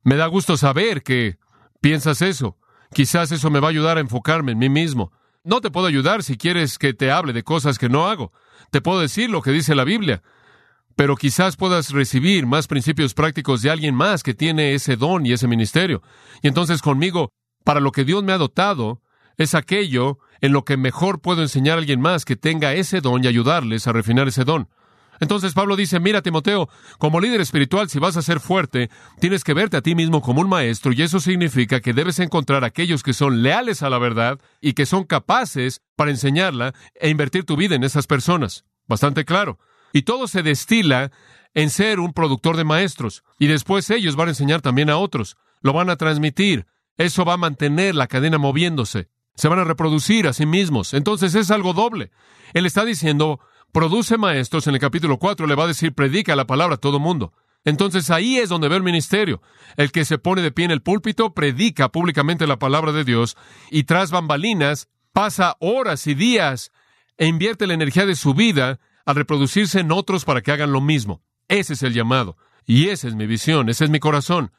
Me 0.04 0.14
da 0.16 0.26
gusto 0.26 0.56
saber 0.56 1.02
que 1.02 1.38
piensas 1.80 2.22
eso. 2.22 2.59
Quizás 2.92 3.32
eso 3.32 3.50
me 3.50 3.59
va 3.59 3.68
a 3.68 3.70
ayudar 3.70 3.96
a 3.96 4.00
enfocarme 4.00 4.52
en 4.52 4.59
mí 4.59 4.68
mismo. 4.68 5.11
No 5.46 5.61
te 5.61 5.70
puedo 5.70 5.87
ayudar 5.87 6.24
si 6.24 6.37
quieres 6.37 6.76
que 6.76 6.92
te 6.92 7.12
hable 7.12 7.32
de 7.32 7.44
cosas 7.44 7.78
que 7.78 7.88
no 7.88 8.09
hago. 8.09 8.32
Te 8.72 8.80
puedo 8.80 8.98
decir 8.98 9.30
lo 9.30 9.42
que 9.42 9.52
dice 9.52 9.76
la 9.76 9.85
Biblia. 9.85 10.20
Pero 10.96 11.14
quizás 11.14 11.56
puedas 11.56 11.90
recibir 11.90 12.46
más 12.46 12.66
principios 12.66 13.14
prácticos 13.14 13.62
de 13.62 13.70
alguien 13.70 13.94
más 13.94 14.24
que 14.24 14.35
tiene 14.35 14.74
ese 14.74 14.96
don 14.96 15.24
y 15.24 15.32
ese 15.32 15.46
ministerio. 15.46 16.02
Y 16.42 16.48
entonces 16.48 16.82
conmigo, 16.82 17.30
para 17.62 17.78
lo 17.78 17.92
que 17.92 18.02
Dios 18.02 18.24
me 18.24 18.32
ha 18.32 18.38
dotado, 18.38 19.02
es 19.37 19.54
aquello 19.54 20.18
en 20.40 20.52
lo 20.52 20.64
que 20.64 20.76
mejor 20.76 21.20
puedo 21.20 21.42
enseñar 21.42 21.76
a 21.76 21.78
alguien 21.78 22.00
más 22.00 22.24
que 22.24 22.35
tenga 22.35 22.74
ese 22.74 23.00
don 23.00 23.22
y 23.22 23.28
ayudarles 23.28 23.87
a 23.87 23.92
refinar 23.92 24.26
ese 24.26 24.42
don. 24.42 24.68
Entonces 25.20 25.55
Pablo 25.55 25.76
dice, 25.76 26.00
mira 26.00 26.22
Timoteo, 26.22 26.68
como 26.98 27.20
líder 27.20 27.40
espiritual, 27.40 27.88
si 27.88 27.98
vas 27.98 28.16
a 28.16 28.22
ser 28.22 28.40
fuerte, 28.40 28.90
tienes 29.20 29.44
que 29.44 29.55
verte 29.55 29.76
a 29.76 29.83
ti 29.83 29.94
mismo 29.94 30.20
como 30.20 30.40
un 30.40 30.48
maestro 30.48 30.92
y 30.92 31.02
eso 31.02 31.20
significa 31.20 31.81
que 31.81 31.92
debes 31.92 32.18
encontrar 32.18 32.64
aquellos 32.64 33.02
que 33.02 33.12
son 33.12 33.42
leales 33.42 33.83
a 33.83 33.90
la 33.90 33.98
verdad 33.98 34.38
y 34.61 34.74
que 34.74 34.87
son 34.87 35.05
capaces 35.05 35.83
para 35.96 36.11
enseñarla 36.11 36.74
e 36.94 37.09
invertir 37.09 37.44
tu 37.44 37.57
vida 37.57 37.74
en 37.74 37.85
esas 37.85 38.07
personas. 38.07 38.64
Bastante 38.87 39.24
claro. 39.24 39.59
Y 39.92 40.02
todo 40.02 40.29
se 40.29 40.42
destila 40.42 41.11
en 41.55 41.70
ser 41.70 42.00
un 42.00 42.12
productor 42.12 42.57
de 42.57 42.64
maestros 42.64 43.24
y 43.38 43.46
después 43.46 43.88
ellos 43.90 44.16
van 44.16 44.29
a 44.29 44.33
enseñar 44.33 44.61
también 44.61 44.90
a 44.90 44.98
otros. 44.98 45.37
Lo 45.62 45.72
van 45.72 45.90
a 45.90 45.96
transmitir. 45.96 46.66
Eso 46.98 47.24
va 47.24 47.35
a 47.35 47.38
mantener 47.38 47.94
la 47.94 48.07
cadena 48.07 48.38
moviéndose. 48.38 49.09
Se 49.35 49.48
van 49.48 49.59
a 49.59 49.64
reproducir 49.64 50.29
a 50.29 50.33
sí 50.33 50.46
mismos. 50.46 50.94
Entonces 50.94 51.35
es 51.35 51.50
algo 51.50 51.72
doble. 51.72 52.11
Él 52.55 52.66
está 52.66 52.85
diciendo, 52.85 53.40
produce 53.72 54.18
maestros, 54.18 54.66
en 54.66 54.74
el 54.74 54.81
capítulo 54.81 55.18
4 55.18 55.46
le 55.46 55.55
va 55.55 55.64
a 55.64 55.68
decir, 55.68 55.92
predica 55.92 56.37
la 56.37 56.46
palabra 56.46 56.76
a 56.76 56.79
todo 56.79 56.98
mundo. 56.98 57.33
Entonces 57.64 58.11
ahí 58.11 58.38
es 58.38 58.48
donde 58.48 58.68
ve 58.68 58.76
el 58.76 58.83
ministerio. 58.83 59.42
El 59.76 59.90
que 59.90 60.05
se 60.05 60.18
pone 60.18 60.40
de 60.40 60.52
pie 60.52 60.66
en 60.66 60.70
el 60.70 60.83
púlpito 60.83 61.35
predica 61.35 61.90
públicamente 61.90 62.46
la 62.46 62.59
palabra 62.59 62.92
de 62.92 63.05
Dios 63.05 63.37
y 63.70 63.85
tras 63.85 64.12
bambalinas 64.12 64.88
pasa 65.12 65.57
horas 65.59 66.07
y 66.07 66.14
días 66.14 66.70
e 67.18 67.26
invierte 67.26 67.66
la 67.66 67.74
energía 67.74 68.07
de 68.07 68.14
su 68.14 68.35
vida 68.35 68.79
a 69.05 69.12
reproducirse 69.12 69.81
en 69.81 69.90
otros 69.90 70.24
para 70.24 70.42
que 70.42 70.52
hagan 70.52 70.72
lo 70.72 70.81
mismo. 70.81 71.22
Ese 71.48 71.72
es 71.72 71.83
el 71.83 71.92
llamado. 71.92 72.37
Y 72.66 72.88
esa 72.88 73.09
es 73.09 73.14
mi 73.14 73.26
visión, 73.26 73.68
ese 73.68 73.85
es 73.85 73.90
mi 73.90 73.98
corazón. 73.98 74.52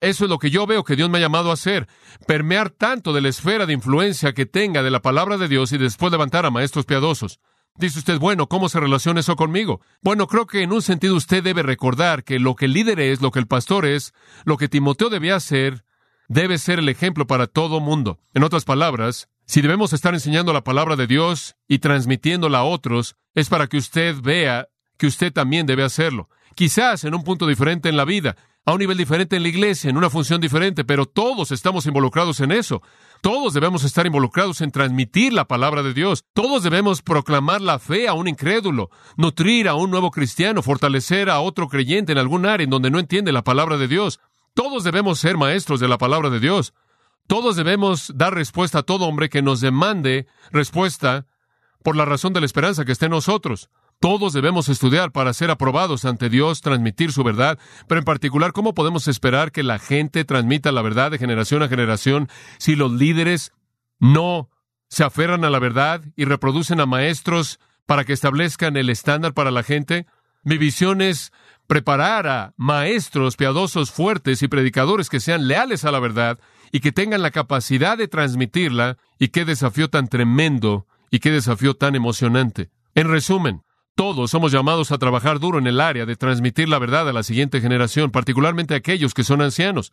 Eso 0.00 0.24
es 0.24 0.30
lo 0.30 0.38
que 0.38 0.50
yo 0.50 0.66
veo 0.66 0.84
que 0.84 0.96
Dios 0.96 1.08
me 1.08 1.18
ha 1.18 1.22
llamado 1.22 1.50
a 1.50 1.54
hacer, 1.54 1.88
permear 2.26 2.70
tanto 2.70 3.12
de 3.12 3.22
la 3.22 3.28
esfera 3.28 3.64
de 3.66 3.72
influencia 3.72 4.34
que 4.34 4.46
tenga 4.46 4.82
de 4.82 4.90
la 4.90 5.00
palabra 5.00 5.38
de 5.38 5.48
Dios 5.48 5.72
y 5.72 5.78
después 5.78 6.12
levantar 6.12 6.44
a 6.44 6.50
maestros 6.50 6.84
piadosos. 6.84 7.40
Dice 7.76 7.98
usted, 7.98 8.20
bueno, 8.20 8.48
¿cómo 8.48 8.68
se 8.68 8.78
relaciona 8.78 9.18
eso 9.18 9.34
conmigo? 9.34 9.80
Bueno, 10.00 10.28
creo 10.28 10.46
que 10.46 10.62
en 10.62 10.72
un 10.72 10.80
sentido 10.80 11.16
usted 11.16 11.42
debe 11.42 11.64
recordar 11.64 12.22
que 12.22 12.38
lo 12.38 12.54
que 12.54 12.66
el 12.66 12.72
líder 12.72 13.00
es, 13.00 13.20
lo 13.20 13.32
que 13.32 13.40
el 13.40 13.48
pastor 13.48 13.84
es, 13.84 14.14
lo 14.44 14.56
que 14.56 14.68
Timoteo 14.68 15.10
debía 15.10 15.34
hacer, 15.34 15.84
debe 16.28 16.58
ser 16.58 16.78
el 16.78 16.88
ejemplo 16.88 17.26
para 17.26 17.48
todo 17.48 17.80
mundo. 17.80 18.20
En 18.32 18.44
otras 18.44 18.64
palabras, 18.64 19.28
si 19.44 19.60
debemos 19.60 19.92
estar 19.92 20.14
enseñando 20.14 20.52
la 20.52 20.62
palabra 20.62 20.94
de 20.94 21.08
Dios 21.08 21.56
y 21.66 21.80
transmitiéndola 21.80 22.58
a 22.58 22.64
otros, 22.64 23.16
es 23.34 23.48
para 23.48 23.66
que 23.66 23.78
usted 23.78 24.14
vea 24.22 24.68
que 24.96 25.08
usted 25.08 25.32
también 25.32 25.66
debe 25.66 25.82
hacerlo. 25.82 26.28
Quizás 26.54 27.02
en 27.02 27.16
un 27.16 27.24
punto 27.24 27.44
diferente 27.44 27.88
en 27.88 27.96
la 27.96 28.04
vida, 28.04 28.36
a 28.66 28.72
un 28.72 28.78
nivel 28.78 28.96
diferente 28.96 29.36
en 29.36 29.42
la 29.42 29.48
iglesia, 29.48 29.90
en 29.90 29.96
una 29.96 30.08
función 30.08 30.40
diferente, 30.40 30.84
pero 30.84 31.04
todos 31.04 31.50
estamos 31.50 31.84
involucrados 31.86 32.40
en 32.40 32.50
eso. 32.50 32.82
Todos 33.20 33.52
debemos 33.52 33.84
estar 33.84 34.06
involucrados 34.06 34.62
en 34.62 34.70
transmitir 34.70 35.32
la 35.32 35.44
palabra 35.44 35.82
de 35.82 35.92
Dios. 35.92 36.24
Todos 36.32 36.62
debemos 36.62 37.02
proclamar 37.02 37.60
la 37.60 37.78
fe 37.78 38.08
a 38.08 38.14
un 38.14 38.26
incrédulo, 38.26 38.90
nutrir 39.16 39.68
a 39.68 39.74
un 39.74 39.90
nuevo 39.90 40.10
cristiano, 40.10 40.62
fortalecer 40.62 41.28
a 41.28 41.40
otro 41.40 41.68
creyente 41.68 42.12
en 42.12 42.18
algún 42.18 42.46
área 42.46 42.64
en 42.64 42.70
donde 42.70 42.90
no 42.90 42.98
entiende 42.98 43.32
la 43.32 43.44
palabra 43.44 43.76
de 43.76 43.88
Dios. 43.88 44.20
Todos 44.54 44.82
debemos 44.82 45.18
ser 45.18 45.36
maestros 45.36 45.80
de 45.80 45.88
la 45.88 45.98
palabra 45.98 46.30
de 46.30 46.40
Dios. 46.40 46.72
Todos 47.26 47.56
debemos 47.56 48.12
dar 48.14 48.34
respuesta 48.34 48.80
a 48.80 48.82
todo 48.82 49.06
hombre 49.06 49.28
que 49.28 49.42
nos 49.42 49.60
demande 49.60 50.26
respuesta 50.52 51.26
por 51.82 51.96
la 51.96 52.06
razón 52.06 52.32
de 52.32 52.40
la 52.40 52.46
esperanza 52.46 52.84
que 52.84 52.92
esté 52.92 53.06
en 53.06 53.12
nosotros. 53.12 53.68
Todos 54.00 54.32
debemos 54.32 54.68
estudiar 54.68 55.12
para 55.12 55.32
ser 55.32 55.50
aprobados 55.50 56.04
ante 56.04 56.28
Dios, 56.28 56.60
transmitir 56.60 57.12
su 57.12 57.24
verdad, 57.24 57.58
pero 57.88 57.98
en 57.98 58.04
particular, 58.04 58.52
¿cómo 58.52 58.74
podemos 58.74 59.08
esperar 59.08 59.50
que 59.50 59.62
la 59.62 59.78
gente 59.78 60.24
transmita 60.24 60.72
la 60.72 60.82
verdad 60.82 61.10
de 61.10 61.18
generación 61.18 61.62
a 61.62 61.68
generación 61.68 62.28
si 62.58 62.76
los 62.76 62.92
líderes 62.92 63.52
no 63.98 64.50
se 64.88 65.04
aferran 65.04 65.44
a 65.44 65.50
la 65.50 65.58
verdad 65.58 66.02
y 66.16 66.24
reproducen 66.24 66.80
a 66.80 66.86
maestros 66.86 67.60
para 67.86 68.04
que 68.04 68.12
establezcan 68.12 68.76
el 68.76 68.90
estándar 68.90 69.32
para 69.32 69.50
la 69.50 69.62
gente? 69.62 70.06
Mi 70.42 70.58
visión 70.58 71.00
es 71.00 71.32
preparar 71.66 72.26
a 72.26 72.52
maestros 72.56 73.36
piadosos 73.36 73.90
fuertes 73.90 74.42
y 74.42 74.48
predicadores 74.48 75.08
que 75.08 75.20
sean 75.20 75.48
leales 75.48 75.84
a 75.84 75.90
la 75.90 76.00
verdad 76.00 76.38
y 76.70 76.80
que 76.80 76.92
tengan 76.92 77.22
la 77.22 77.30
capacidad 77.30 77.96
de 77.96 78.08
transmitirla. 78.08 78.98
Y 79.18 79.28
qué 79.28 79.44
desafío 79.44 79.88
tan 79.88 80.08
tremendo 80.08 80.86
y 81.10 81.20
qué 81.20 81.30
desafío 81.30 81.74
tan 81.74 81.94
emocionante. 81.94 82.70
En 82.94 83.08
resumen, 83.08 83.62
todos 83.94 84.30
somos 84.30 84.50
llamados 84.50 84.90
a 84.90 84.98
trabajar 84.98 85.38
duro 85.38 85.58
en 85.58 85.66
el 85.66 85.80
área 85.80 86.06
de 86.06 86.16
transmitir 86.16 86.68
la 86.68 86.78
verdad 86.78 87.08
a 87.08 87.12
la 87.12 87.22
siguiente 87.22 87.60
generación, 87.60 88.10
particularmente 88.10 88.74
a 88.74 88.78
aquellos 88.78 89.14
que 89.14 89.24
son 89.24 89.40
ancianos. 89.40 89.92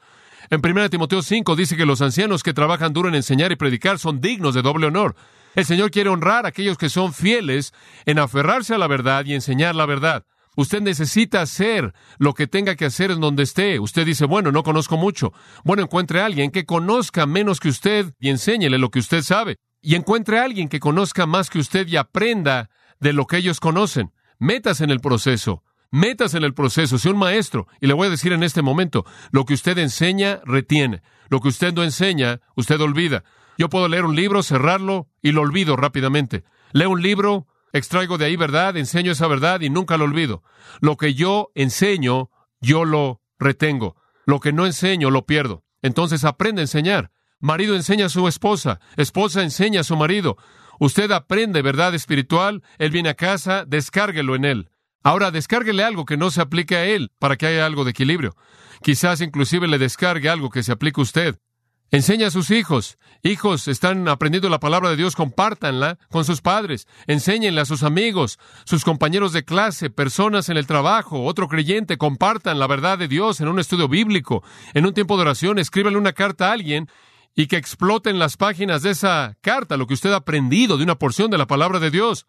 En 0.49 0.59
1 0.63 0.89
Timoteo 0.89 1.21
5 1.21 1.55
dice 1.55 1.77
que 1.77 1.85
los 1.85 2.01
ancianos 2.01 2.41
que 2.41 2.53
trabajan 2.53 2.93
duro 2.93 3.09
en 3.09 3.15
enseñar 3.15 3.51
y 3.51 3.55
predicar 3.55 3.99
son 3.99 4.19
dignos 4.19 4.55
de 4.55 4.63
doble 4.63 4.87
honor. 4.87 5.15
El 5.55 5.65
Señor 5.65 5.91
quiere 5.91 6.09
honrar 6.09 6.45
a 6.45 6.49
aquellos 6.49 6.77
que 6.77 6.89
son 6.89 7.13
fieles 7.13 7.73
en 8.05 8.17
aferrarse 8.17 8.73
a 8.73 8.77
la 8.77 8.87
verdad 8.87 9.25
y 9.25 9.33
enseñar 9.33 9.75
la 9.75 9.85
verdad. 9.85 10.25
Usted 10.55 10.81
necesita 10.81 11.41
hacer 11.41 11.93
lo 12.17 12.33
que 12.33 12.47
tenga 12.47 12.75
que 12.75 12.85
hacer 12.85 13.11
en 13.11 13.21
donde 13.21 13.43
esté. 13.43 13.79
Usted 13.79 14.05
dice, 14.05 14.25
bueno, 14.25 14.51
no 14.51 14.63
conozco 14.63 14.97
mucho. 14.97 15.31
Bueno, 15.63 15.83
encuentre 15.83 16.21
a 16.21 16.25
alguien 16.25 16.51
que 16.51 16.65
conozca 16.65 17.25
menos 17.25 17.59
que 17.59 17.69
usted 17.69 18.13
y 18.19 18.29
enséñele 18.29 18.77
lo 18.77 18.89
que 18.89 18.99
usted 18.99 19.21
sabe. 19.21 19.57
Y 19.81 19.95
encuentre 19.95 20.39
a 20.39 20.43
alguien 20.43 20.67
que 20.67 20.79
conozca 20.79 21.25
más 21.25 21.49
que 21.49 21.59
usted 21.59 21.87
y 21.87 21.95
aprenda 21.95 22.69
de 23.01 23.11
lo 23.11 23.25
que 23.25 23.37
ellos 23.37 23.59
conocen. 23.59 24.13
Metas 24.39 24.79
en 24.79 24.89
el 24.89 25.01
proceso. 25.01 25.63
Metas 25.91 26.33
en 26.35 26.43
el 26.43 26.53
proceso. 26.53 26.97
Sea 26.97 27.11
un 27.11 27.17
maestro. 27.17 27.67
Y 27.81 27.87
le 27.87 27.93
voy 27.93 28.07
a 28.07 28.11
decir 28.11 28.31
en 28.31 28.43
este 28.43 28.61
momento, 28.61 29.05
lo 29.31 29.45
que 29.45 29.53
usted 29.53 29.77
enseña, 29.77 30.39
retiene. 30.45 31.01
Lo 31.29 31.41
que 31.41 31.49
usted 31.49 31.73
no 31.73 31.83
enseña, 31.83 32.39
usted 32.55 32.79
olvida. 32.79 33.23
Yo 33.57 33.69
puedo 33.69 33.87
leer 33.87 34.05
un 34.05 34.15
libro, 34.15 34.43
cerrarlo 34.43 35.09
y 35.21 35.33
lo 35.33 35.41
olvido 35.41 35.75
rápidamente. 35.75 36.43
Leo 36.71 36.89
un 36.89 37.01
libro, 37.01 37.47
extraigo 37.73 38.17
de 38.17 38.25
ahí 38.25 38.35
verdad, 38.35 38.77
enseño 38.77 39.11
esa 39.11 39.27
verdad 39.27 39.61
y 39.61 39.69
nunca 39.69 39.97
lo 39.97 40.05
olvido. 40.05 40.43
Lo 40.79 40.95
que 40.95 41.13
yo 41.13 41.51
enseño, 41.55 42.29
yo 42.61 42.85
lo 42.85 43.21
retengo. 43.37 43.95
Lo 44.25 44.39
que 44.39 44.53
no 44.53 44.65
enseño, 44.65 45.09
lo 45.09 45.25
pierdo. 45.25 45.63
Entonces 45.81 46.23
aprende 46.23 46.61
a 46.61 46.63
enseñar. 46.63 47.11
Marido 47.39 47.75
enseña 47.75 48.05
a 48.05 48.09
su 48.09 48.27
esposa, 48.27 48.79
esposa 48.97 49.41
enseña 49.41 49.81
a 49.81 49.83
su 49.83 49.95
marido. 49.97 50.37
Usted 50.81 51.11
aprende 51.11 51.61
verdad 51.61 51.93
espiritual, 51.93 52.63
él 52.79 52.89
viene 52.89 53.09
a 53.09 53.13
casa, 53.13 53.65
descárguelo 53.67 54.33
en 54.33 54.45
él. 54.45 54.69
Ahora 55.03 55.29
descárguele 55.29 55.83
algo 55.83 56.05
que 56.05 56.17
no 56.17 56.31
se 56.31 56.41
aplique 56.41 56.75
a 56.75 56.85
él 56.85 57.11
para 57.19 57.35
que 57.35 57.45
haya 57.45 57.67
algo 57.67 57.83
de 57.83 57.91
equilibrio. 57.91 58.35
Quizás 58.81 59.21
inclusive 59.21 59.67
le 59.67 59.77
descargue 59.77 60.27
algo 60.27 60.49
que 60.49 60.63
se 60.63 60.71
aplique 60.71 60.99
a 60.99 61.03
usted. 61.03 61.39
Enseña 61.91 62.27
a 62.27 62.31
sus 62.31 62.49
hijos. 62.49 62.97
Hijos, 63.21 63.67
están 63.67 64.07
aprendiendo 64.07 64.49
la 64.49 64.59
palabra 64.59 64.89
de 64.89 64.95
Dios, 64.95 65.15
compártanla 65.15 65.99
con 66.09 66.25
sus 66.25 66.41
padres. 66.41 66.87
Enséñenla 67.05 67.61
a 67.61 67.65
sus 67.65 67.83
amigos, 67.83 68.39
sus 68.65 68.83
compañeros 68.83 69.33
de 69.33 69.45
clase, 69.45 69.91
personas 69.91 70.49
en 70.49 70.57
el 70.57 70.65
trabajo, 70.65 71.25
otro 71.25 71.47
creyente, 71.47 71.99
compartan 71.99 72.57
la 72.57 72.65
verdad 72.65 72.97
de 72.97 73.07
Dios 73.07 73.39
en 73.39 73.49
un 73.49 73.59
estudio 73.59 73.87
bíblico, 73.87 74.43
en 74.73 74.87
un 74.87 74.95
tiempo 74.95 75.15
de 75.15 75.21
oración, 75.21 75.59
escríbanle 75.59 75.99
una 75.99 76.13
carta 76.13 76.49
a 76.49 76.53
alguien 76.53 76.89
y 77.35 77.47
que 77.47 77.57
exploten 77.57 78.19
las 78.19 78.37
páginas 78.37 78.81
de 78.81 78.91
esa 78.91 79.37
carta 79.41 79.77
lo 79.77 79.87
que 79.87 79.93
usted 79.93 80.11
ha 80.11 80.17
aprendido 80.17 80.77
de 80.77 80.83
una 80.83 80.95
porción 80.95 81.31
de 81.31 81.37
la 81.37 81.47
palabra 81.47 81.79
de 81.79 81.91
Dios. 81.91 82.25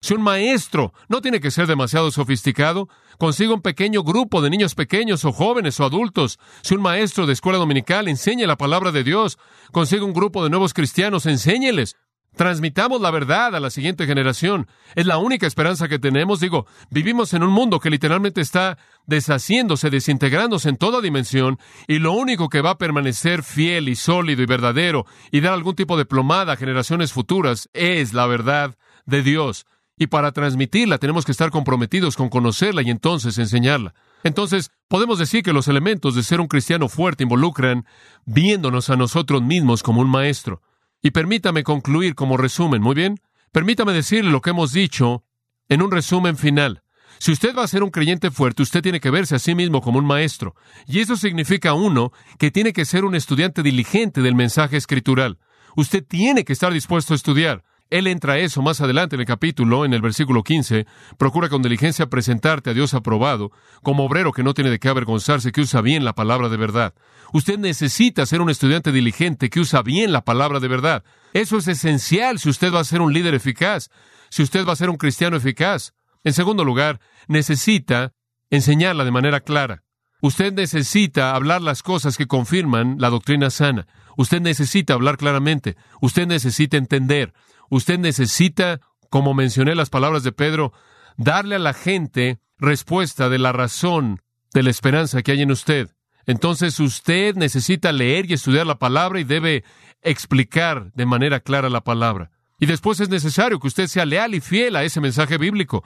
Si 0.00 0.14
un 0.14 0.22
maestro 0.22 0.92
no 1.08 1.22
tiene 1.22 1.38
que 1.38 1.52
ser 1.52 1.68
demasiado 1.68 2.10
sofisticado, 2.10 2.88
consiga 3.18 3.54
un 3.54 3.62
pequeño 3.62 4.02
grupo 4.02 4.42
de 4.42 4.50
niños 4.50 4.74
pequeños 4.74 5.24
o 5.24 5.32
jóvenes 5.32 5.78
o 5.78 5.84
adultos. 5.84 6.40
Si 6.62 6.74
un 6.74 6.82
maestro 6.82 7.24
de 7.26 7.32
escuela 7.32 7.58
dominical 7.58 8.08
enseña 8.08 8.48
la 8.48 8.56
palabra 8.56 8.90
de 8.90 9.04
Dios, 9.04 9.38
consiga 9.70 10.04
un 10.04 10.12
grupo 10.12 10.42
de 10.42 10.50
nuevos 10.50 10.74
cristianos, 10.74 11.26
enséñeles. 11.26 11.96
Transmitamos 12.36 13.00
la 13.00 13.10
verdad 13.10 13.54
a 13.54 13.60
la 13.60 13.70
siguiente 13.70 14.06
generación. 14.06 14.66
Es 14.94 15.06
la 15.06 15.18
única 15.18 15.46
esperanza 15.46 15.88
que 15.88 15.98
tenemos. 15.98 16.40
Digo, 16.40 16.66
vivimos 16.90 17.34
en 17.34 17.42
un 17.42 17.50
mundo 17.50 17.78
que 17.78 17.90
literalmente 17.90 18.40
está 18.40 18.78
deshaciéndose, 19.06 19.90
desintegrándose 19.90 20.70
en 20.70 20.78
toda 20.78 21.00
dimensión, 21.00 21.58
y 21.86 21.98
lo 21.98 22.12
único 22.12 22.48
que 22.48 22.62
va 22.62 22.70
a 22.70 22.78
permanecer 22.78 23.42
fiel 23.42 23.88
y 23.88 23.96
sólido 23.96 24.42
y 24.42 24.46
verdadero 24.46 25.04
y 25.30 25.40
dar 25.40 25.52
algún 25.52 25.74
tipo 25.74 25.96
de 25.96 26.06
plomada 26.06 26.54
a 26.54 26.56
generaciones 26.56 27.12
futuras 27.12 27.68
es 27.74 28.14
la 28.14 28.26
verdad 28.26 28.76
de 29.04 29.22
Dios. 29.22 29.66
Y 29.98 30.06
para 30.06 30.32
transmitirla 30.32 30.98
tenemos 30.98 31.26
que 31.26 31.32
estar 31.32 31.50
comprometidos 31.50 32.16
con 32.16 32.30
conocerla 32.30 32.82
y 32.82 32.90
entonces 32.90 33.36
enseñarla. 33.38 33.94
Entonces, 34.24 34.70
podemos 34.88 35.18
decir 35.18 35.42
que 35.42 35.52
los 35.52 35.68
elementos 35.68 36.14
de 36.14 36.22
ser 36.22 36.40
un 36.40 36.48
cristiano 36.48 36.88
fuerte 36.88 37.24
involucran 37.24 37.84
viéndonos 38.24 38.88
a 38.88 38.96
nosotros 38.96 39.42
mismos 39.42 39.82
como 39.82 40.00
un 40.00 40.08
maestro. 40.08 40.62
Y 41.02 41.10
permítame 41.10 41.64
concluir 41.64 42.14
como 42.14 42.36
resumen, 42.36 42.80
¿muy 42.80 42.94
bien? 42.94 43.20
Permítame 43.50 43.92
decirle 43.92 44.30
lo 44.30 44.40
que 44.40 44.50
hemos 44.50 44.72
dicho 44.72 45.24
en 45.68 45.82
un 45.82 45.90
resumen 45.90 46.36
final. 46.36 46.82
Si 47.18 47.32
usted 47.32 47.54
va 47.54 47.64
a 47.64 47.68
ser 47.68 47.82
un 47.82 47.90
creyente 47.90 48.30
fuerte, 48.30 48.62
usted 48.62 48.82
tiene 48.82 49.00
que 49.00 49.10
verse 49.10 49.34
a 49.34 49.38
sí 49.38 49.54
mismo 49.54 49.80
como 49.80 49.98
un 49.98 50.06
maestro. 50.06 50.54
Y 50.86 51.00
eso 51.00 51.16
significa, 51.16 51.74
uno, 51.74 52.12
que 52.38 52.50
tiene 52.50 52.72
que 52.72 52.84
ser 52.84 53.04
un 53.04 53.14
estudiante 53.14 53.62
diligente 53.62 54.22
del 54.22 54.34
mensaje 54.34 54.76
escritural. 54.76 55.38
Usted 55.76 56.04
tiene 56.04 56.44
que 56.44 56.52
estar 56.52 56.72
dispuesto 56.72 57.14
a 57.14 57.16
estudiar. 57.16 57.64
Él 57.92 58.06
entra 58.06 58.32
a 58.32 58.38
eso 58.38 58.62
más 58.62 58.80
adelante 58.80 59.16
en 59.16 59.20
el 59.20 59.26
capítulo, 59.26 59.84
en 59.84 59.92
el 59.92 60.00
versículo 60.00 60.42
15. 60.42 60.86
Procura 61.18 61.50
con 61.50 61.60
diligencia 61.60 62.06
presentarte 62.06 62.70
a 62.70 62.72
Dios 62.72 62.94
aprobado, 62.94 63.52
como 63.82 64.06
obrero 64.06 64.32
que 64.32 64.42
no 64.42 64.54
tiene 64.54 64.70
de 64.70 64.78
qué 64.78 64.88
avergonzarse, 64.88 65.52
que 65.52 65.60
usa 65.60 65.82
bien 65.82 66.02
la 66.02 66.14
palabra 66.14 66.48
de 66.48 66.56
verdad. 66.56 66.94
Usted 67.34 67.58
necesita 67.58 68.24
ser 68.24 68.40
un 68.40 68.48
estudiante 68.48 68.92
diligente 68.92 69.50
que 69.50 69.60
usa 69.60 69.82
bien 69.82 70.10
la 70.10 70.24
palabra 70.24 70.58
de 70.58 70.68
verdad. 70.68 71.04
Eso 71.34 71.58
es 71.58 71.68
esencial 71.68 72.38
si 72.38 72.48
usted 72.48 72.72
va 72.72 72.80
a 72.80 72.84
ser 72.84 73.02
un 73.02 73.12
líder 73.12 73.34
eficaz, 73.34 73.90
si 74.30 74.42
usted 74.42 74.66
va 74.66 74.72
a 74.72 74.76
ser 74.76 74.88
un 74.88 74.96
cristiano 74.96 75.36
eficaz. 75.36 75.92
En 76.24 76.32
segundo 76.32 76.64
lugar, 76.64 76.98
necesita 77.28 78.14
enseñarla 78.48 79.04
de 79.04 79.10
manera 79.10 79.40
clara. 79.40 79.84
Usted 80.22 80.54
necesita 80.54 81.34
hablar 81.34 81.60
las 81.60 81.82
cosas 81.82 82.16
que 82.16 82.26
confirman 82.26 82.96
la 82.98 83.10
doctrina 83.10 83.50
sana. 83.50 83.86
Usted 84.16 84.40
necesita 84.40 84.94
hablar 84.94 85.18
claramente. 85.18 85.76
Usted 86.00 86.26
necesita 86.26 86.78
entender. 86.78 87.34
Usted 87.72 87.98
necesita, 87.98 88.82
como 89.08 89.32
mencioné 89.32 89.74
las 89.74 89.88
palabras 89.88 90.22
de 90.22 90.32
Pedro, 90.32 90.74
darle 91.16 91.54
a 91.54 91.58
la 91.58 91.72
gente 91.72 92.38
respuesta 92.58 93.30
de 93.30 93.38
la 93.38 93.52
razón 93.52 94.20
de 94.52 94.62
la 94.62 94.68
esperanza 94.68 95.22
que 95.22 95.32
hay 95.32 95.40
en 95.40 95.50
usted. 95.50 95.88
Entonces 96.26 96.78
usted 96.80 97.34
necesita 97.34 97.90
leer 97.90 98.30
y 98.30 98.34
estudiar 98.34 98.66
la 98.66 98.78
palabra 98.78 99.20
y 99.20 99.24
debe 99.24 99.64
explicar 100.02 100.92
de 100.92 101.06
manera 101.06 101.40
clara 101.40 101.70
la 101.70 101.82
palabra. 101.82 102.30
Y 102.58 102.66
después 102.66 103.00
es 103.00 103.08
necesario 103.08 103.58
que 103.58 103.68
usted 103.68 103.86
sea 103.86 104.04
leal 104.04 104.34
y 104.34 104.42
fiel 104.42 104.76
a 104.76 104.84
ese 104.84 105.00
mensaje 105.00 105.38
bíblico. 105.38 105.82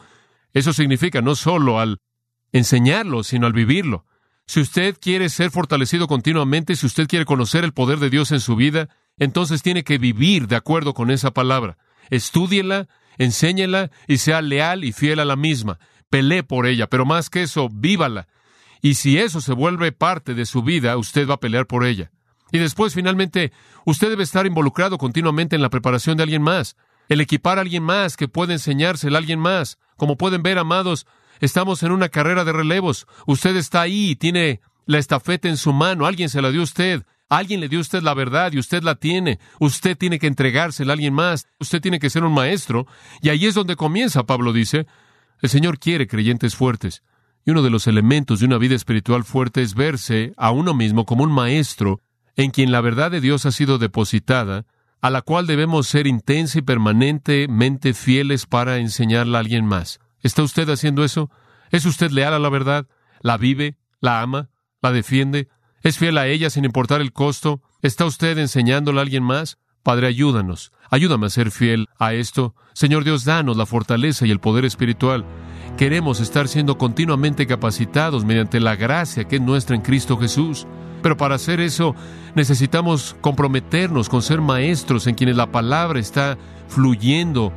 Eso 0.52 0.72
significa 0.72 1.22
no 1.22 1.36
solo 1.36 1.78
al 1.78 2.00
enseñarlo, 2.50 3.22
sino 3.22 3.46
al 3.46 3.52
vivirlo. 3.52 4.06
Si 4.48 4.58
usted 4.58 4.96
quiere 5.00 5.28
ser 5.28 5.52
fortalecido 5.52 6.08
continuamente, 6.08 6.74
si 6.74 6.86
usted 6.86 7.06
quiere 7.06 7.26
conocer 7.26 7.62
el 7.62 7.72
poder 7.72 8.00
de 8.00 8.10
Dios 8.10 8.32
en 8.32 8.40
su 8.40 8.56
vida, 8.56 8.88
entonces 9.18 9.62
tiene 9.62 9.84
que 9.84 9.98
vivir 9.98 10.46
de 10.48 10.56
acuerdo 10.56 10.94
con 10.94 11.10
esa 11.10 11.32
palabra. 11.32 11.78
Estúdiela, 12.10 12.88
enséñela 13.18 13.90
y 14.06 14.18
sea 14.18 14.42
leal 14.42 14.84
y 14.84 14.92
fiel 14.92 15.20
a 15.20 15.24
la 15.24 15.36
misma. 15.36 15.78
Pelee 16.10 16.42
por 16.42 16.66
ella, 16.66 16.86
pero 16.86 17.04
más 17.04 17.30
que 17.30 17.42
eso, 17.42 17.68
vívala. 17.70 18.28
Y 18.82 18.94
si 18.94 19.18
eso 19.18 19.40
se 19.40 19.52
vuelve 19.52 19.92
parte 19.92 20.34
de 20.34 20.46
su 20.46 20.62
vida, 20.62 20.96
usted 20.96 21.28
va 21.28 21.34
a 21.34 21.40
pelear 21.40 21.66
por 21.66 21.84
ella. 21.84 22.10
Y 22.52 22.58
después, 22.58 22.94
finalmente, 22.94 23.52
usted 23.84 24.10
debe 24.10 24.22
estar 24.22 24.46
involucrado 24.46 24.98
continuamente 24.98 25.56
en 25.56 25.62
la 25.62 25.70
preparación 25.70 26.16
de 26.16 26.22
alguien 26.22 26.42
más, 26.42 26.76
el 27.08 27.20
equipar 27.20 27.58
a 27.58 27.62
alguien 27.62 27.82
más 27.82 28.16
que 28.16 28.28
pueda 28.28 28.52
enseñárselo 28.52 29.16
a 29.16 29.18
alguien 29.18 29.40
más. 29.40 29.78
Como 29.96 30.16
pueden 30.16 30.42
ver, 30.42 30.58
amados, 30.58 31.06
estamos 31.40 31.82
en 31.82 31.92
una 31.92 32.08
carrera 32.08 32.44
de 32.44 32.52
relevos. 32.52 33.06
Usted 33.26 33.56
está 33.56 33.80
ahí 33.80 34.14
tiene 34.14 34.60
la 34.84 34.98
estafeta 34.98 35.48
en 35.48 35.56
su 35.56 35.72
mano. 35.72 36.06
Alguien 36.06 36.28
se 36.28 36.42
la 36.42 36.50
dio 36.50 36.60
a 36.60 36.64
usted. 36.64 37.04
Alguien 37.28 37.60
le 37.60 37.68
dio 37.68 37.78
a 37.78 37.82
usted 37.82 38.02
la 38.02 38.14
verdad 38.14 38.52
y 38.52 38.58
usted 38.58 38.82
la 38.82 38.94
tiene. 38.94 39.38
Usted 39.58 39.96
tiene 39.96 40.18
que 40.18 40.28
entregársela 40.28 40.92
a 40.92 40.94
alguien 40.94 41.14
más. 41.14 41.46
Usted 41.58 41.80
tiene 41.80 41.98
que 41.98 42.10
ser 42.10 42.24
un 42.24 42.32
maestro. 42.32 42.86
Y 43.20 43.30
ahí 43.30 43.46
es 43.46 43.54
donde 43.54 43.76
comienza, 43.76 44.24
Pablo 44.24 44.52
dice. 44.52 44.86
El 45.42 45.50
Señor 45.50 45.78
quiere 45.78 46.06
creyentes 46.06 46.54
fuertes. 46.54 47.02
Y 47.44 47.50
uno 47.50 47.62
de 47.62 47.70
los 47.70 47.86
elementos 47.86 48.40
de 48.40 48.46
una 48.46 48.58
vida 48.58 48.74
espiritual 48.74 49.24
fuerte 49.24 49.62
es 49.62 49.74
verse 49.74 50.32
a 50.36 50.50
uno 50.50 50.74
mismo 50.74 51.04
como 51.04 51.24
un 51.24 51.32
maestro 51.32 52.00
en 52.36 52.50
quien 52.50 52.70
la 52.70 52.80
verdad 52.80 53.10
de 53.10 53.20
Dios 53.20 53.46
ha 53.46 53.52
sido 53.52 53.78
depositada, 53.78 54.66
a 55.00 55.10
la 55.10 55.22
cual 55.22 55.46
debemos 55.46 55.88
ser 55.88 56.06
intensa 56.06 56.58
y 56.58 56.62
permanentemente 56.62 57.94
fieles 57.94 58.46
para 58.46 58.78
enseñarla 58.78 59.38
a 59.38 59.40
alguien 59.40 59.64
más. 59.64 60.00
¿Está 60.20 60.42
usted 60.42 60.68
haciendo 60.68 61.04
eso? 61.04 61.30
¿Es 61.70 61.86
usted 61.86 62.10
leal 62.10 62.34
a 62.34 62.38
la 62.38 62.48
verdad? 62.48 62.86
¿La 63.20 63.36
vive? 63.36 63.76
¿La 64.00 64.20
ama? 64.20 64.50
¿La 64.82 64.92
defiende? 64.92 65.48
¿Es 65.82 65.98
fiel 65.98 66.18
a 66.18 66.26
ella 66.26 66.50
sin 66.50 66.64
importar 66.64 67.00
el 67.00 67.12
costo? 67.12 67.60
¿Está 67.82 68.04
usted 68.04 68.38
enseñándola 68.38 69.00
a 69.00 69.02
alguien 69.02 69.22
más? 69.22 69.58
Padre, 69.82 70.08
ayúdanos, 70.08 70.72
ayúdame 70.90 71.26
a 71.26 71.30
ser 71.30 71.50
fiel 71.50 71.86
a 71.98 72.12
esto. 72.12 72.54
Señor 72.72 73.04
Dios, 73.04 73.24
danos 73.24 73.56
la 73.56 73.66
fortaleza 73.66 74.26
y 74.26 74.32
el 74.32 74.40
poder 74.40 74.64
espiritual. 74.64 75.24
Queremos 75.78 76.20
estar 76.20 76.48
siendo 76.48 76.76
continuamente 76.76 77.46
capacitados 77.46 78.24
mediante 78.24 78.58
la 78.58 78.76
gracia 78.76 79.28
que 79.28 79.36
es 79.36 79.42
nuestra 79.42 79.76
en 79.76 79.82
Cristo 79.82 80.16
Jesús. 80.16 80.66
Pero 81.02 81.16
para 81.16 81.36
hacer 81.36 81.60
eso 81.60 81.94
necesitamos 82.34 83.14
comprometernos 83.20 84.08
con 84.08 84.22
ser 84.22 84.40
maestros 84.40 85.06
en 85.06 85.14
quienes 85.14 85.36
la 85.36 85.52
palabra 85.52 86.00
está 86.00 86.36
fluyendo 86.66 87.52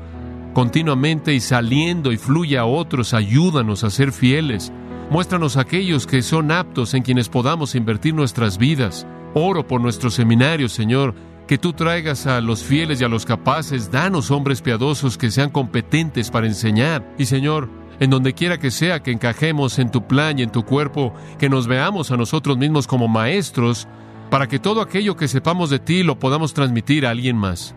continuamente 0.54 1.34
y 1.34 1.40
saliendo 1.40 2.12
y 2.12 2.18
fluye 2.18 2.58
a 2.58 2.66
otros. 2.66 3.14
Ayúdanos 3.14 3.84
a 3.84 3.90
ser 3.90 4.12
fieles. 4.12 4.72
Muéstranos 5.10 5.58
aquellos 5.58 6.06
que 6.06 6.22
son 6.22 6.52
aptos 6.52 6.94
en 6.94 7.02
quienes 7.02 7.30
podamos 7.30 7.74
invertir 7.74 8.14
nuestras 8.14 8.60
vidas. 8.60 9.08
Oro 9.34 9.66
por 9.66 9.82
nuestros 9.82 10.14
seminarios, 10.14 10.72
Señor, 10.72 11.16
que 11.48 11.58
tú 11.58 11.74
traigas 11.74 12.28
a 12.28 12.42
los 12.42 12.64
fieles 12.64 13.02
y 13.02 13.06
a 13.06 13.08
los 13.08 13.26
capaces. 13.26 13.90
Danos 13.90 14.30
hombres 14.30 14.62
piadosos 14.62 15.18
que 15.18 15.32
sean 15.32 15.50
competentes 15.50 16.30
para 16.30 16.46
enseñar. 16.46 17.12
Y, 17.18 17.26
Señor, 17.26 17.70
en 18.00 18.12
donde 18.12 18.36
quiera 18.36 18.60
que 18.60 18.70
sea 18.70 19.02
que 19.02 19.12
encajemos 19.12 19.80
en 19.80 19.90
tu 19.90 20.06
plan 20.06 20.38
y 20.38 20.44
en 20.44 20.52
tu 20.52 20.64
cuerpo, 20.64 21.12
que 21.40 21.50
nos 21.50 21.66
veamos 21.66 22.12
a 22.12 22.18
nosotros 22.18 22.60
mismos 22.60 22.86
como 22.86 23.08
maestros, 23.08 23.88
para 24.30 24.48
que 24.48 24.60
todo 24.60 24.80
aquello 24.80 25.16
que 25.16 25.28
sepamos 25.28 25.72
de 25.72 25.80
ti 25.80 26.04
lo 26.04 26.20
podamos 26.20 26.54
transmitir 26.54 27.08
a 27.08 27.10
alguien 27.10 27.36
más. 27.36 27.74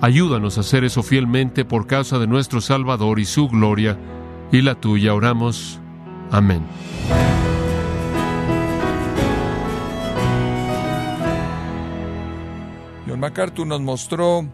Ayúdanos 0.00 0.58
a 0.58 0.62
hacer 0.62 0.82
eso 0.82 1.04
fielmente 1.04 1.64
por 1.64 1.86
causa 1.86 2.18
de 2.18 2.26
nuestro 2.26 2.60
Salvador 2.60 3.20
y 3.20 3.24
su 3.24 3.48
gloria, 3.48 3.96
y 4.50 4.62
la 4.62 4.74
tuya 4.74 5.14
oramos. 5.14 5.81
Amén. 6.32 6.66
John 13.06 13.20
MacArthur 13.20 13.66
nos 13.66 13.82
mostró 13.82 14.50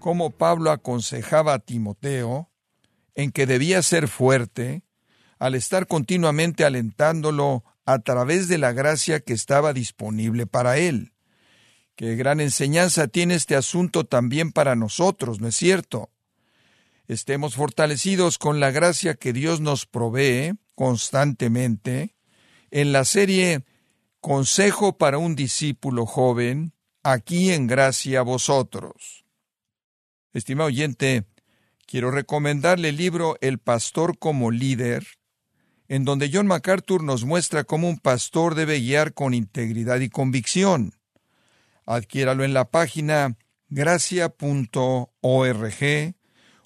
cómo 0.00 0.30
Pablo 0.30 0.72
aconsejaba 0.72 1.54
a 1.54 1.58
Timoteo 1.60 2.50
en 3.14 3.30
que 3.30 3.46
debía 3.46 3.80
ser 3.82 4.08
fuerte 4.08 4.82
al 5.38 5.54
estar 5.54 5.86
continuamente 5.86 6.64
alentándolo 6.64 7.62
a 7.86 8.00
través 8.00 8.48
de 8.48 8.58
la 8.58 8.72
gracia 8.72 9.20
que 9.20 9.34
estaba 9.34 9.72
disponible 9.72 10.48
para 10.48 10.78
él. 10.78 11.12
Qué 11.94 12.16
gran 12.16 12.40
enseñanza 12.40 13.06
tiene 13.06 13.34
este 13.34 13.54
asunto 13.54 14.04
también 14.04 14.50
para 14.50 14.74
nosotros, 14.74 15.40
¿no 15.40 15.46
es 15.46 15.54
cierto? 15.54 16.10
Estemos 17.06 17.54
fortalecidos 17.54 18.36
con 18.36 18.58
la 18.58 18.72
gracia 18.72 19.14
que 19.14 19.32
Dios 19.32 19.60
nos 19.60 19.86
provee 19.86 20.54
constantemente 20.78 22.14
en 22.70 22.92
la 22.92 23.04
serie 23.04 23.64
Consejo 24.20 24.96
para 24.96 25.18
un 25.18 25.34
discípulo 25.34 26.06
joven, 26.06 26.72
aquí 27.02 27.50
en 27.50 27.66
gracia 27.66 28.20
a 28.20 28.22
vosotros. 28.22 29.24
Estimado 30.32 30.68
oyente, 30.68 31.24
quiero 31.84 32.12
recomendarle 32.12 32.90
el 32.90 32.96
libro 32.96 33.36
El 33.40 33.58
pastor 33.58 34.20
como 34.20 34.52
líder, 34.52 35.04
en 35.88 36.04
donde 36.04 36.30
John 36.32 36.46
MacArthur 36.46 37.02
nos 37.02 37.24
muestra 37.24 37.64
cómo 37.64 37.88
un 37.88 37.98
pastor 37.98 38.54
debe 38.54 38.78
guiar 38.78 39.14
con 39.14 39.34
integridad 39.34 39.98
y 39.98 40.10
convicción. 40.10 40.92
Adquiéralo 41.86 42.44
en 42.44 42.54
la 42.54 42.70
página 42.70 43.36
gracia.org 43.68 45.08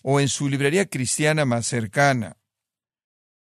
o 0.02 0.20
en 0.20 0.28
su 0.28 0.48
librería 0.50 0.84
cristiana 0.84 1.46
más 1.46 1.66
cercana. 1.66 2.36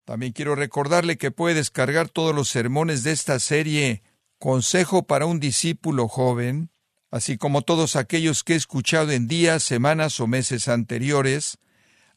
También 0.09 0.33
quiero 0.33 0.55
recordarle 0.55 1.19
que 1.19 1.31
puede 1.31 1.57
descargar 1.57 2.09
todos 2.09 2.35
los 2.35 2.49
sermones 2.49 3.03
de 3.03 3.13
esta 3.13 3.39
serie 3.39 4.03
Consejo 4.39 5.03
para 5.03 5.27
un 5.27 5.39
discípulo 5.39 6.09
joven, 6.09 6.71
así 7.11 7.37
como 7.37 7.61
todos 7.61 7.95
aquellos 7.95 8.43
que 8.43 8.55
he 8.55 8.57
escuchado 8.57 9.11
en 9.11 9.29
días, 9.29 9.63
semanas 9.63 10.19
o 10.21 10.27
meses 10.27 10.69
anteriores, 10.69 11.59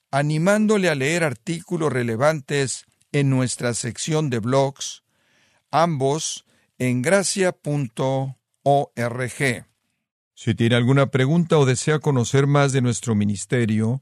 animándole 0.10 0.88
a 0.88 0.96
leer 0.96 1.26
artículos 1.26 1.92
relevantes 1.92 2.86
en 3.12 3.30
nuestra 3.30 3.74
sección 3.74 4.30
de 4.30 4.40
blogs, 4.40 5.04
ambos 5.70 6.46
en 6.78 7.02
gracia.org. 7.02 7.58
Si 10.34 10.56
tiene 10.56 10.76
alguna 10.78 11.08
pregunta 11.08 11.58
o 11.58 11.66
desea 11.66 12.00
conocer 12.00 12.48
más 12.48 12.72
de 12.72 12.80
nuestro 12.80 13.16
ministerio, 13.16 14.02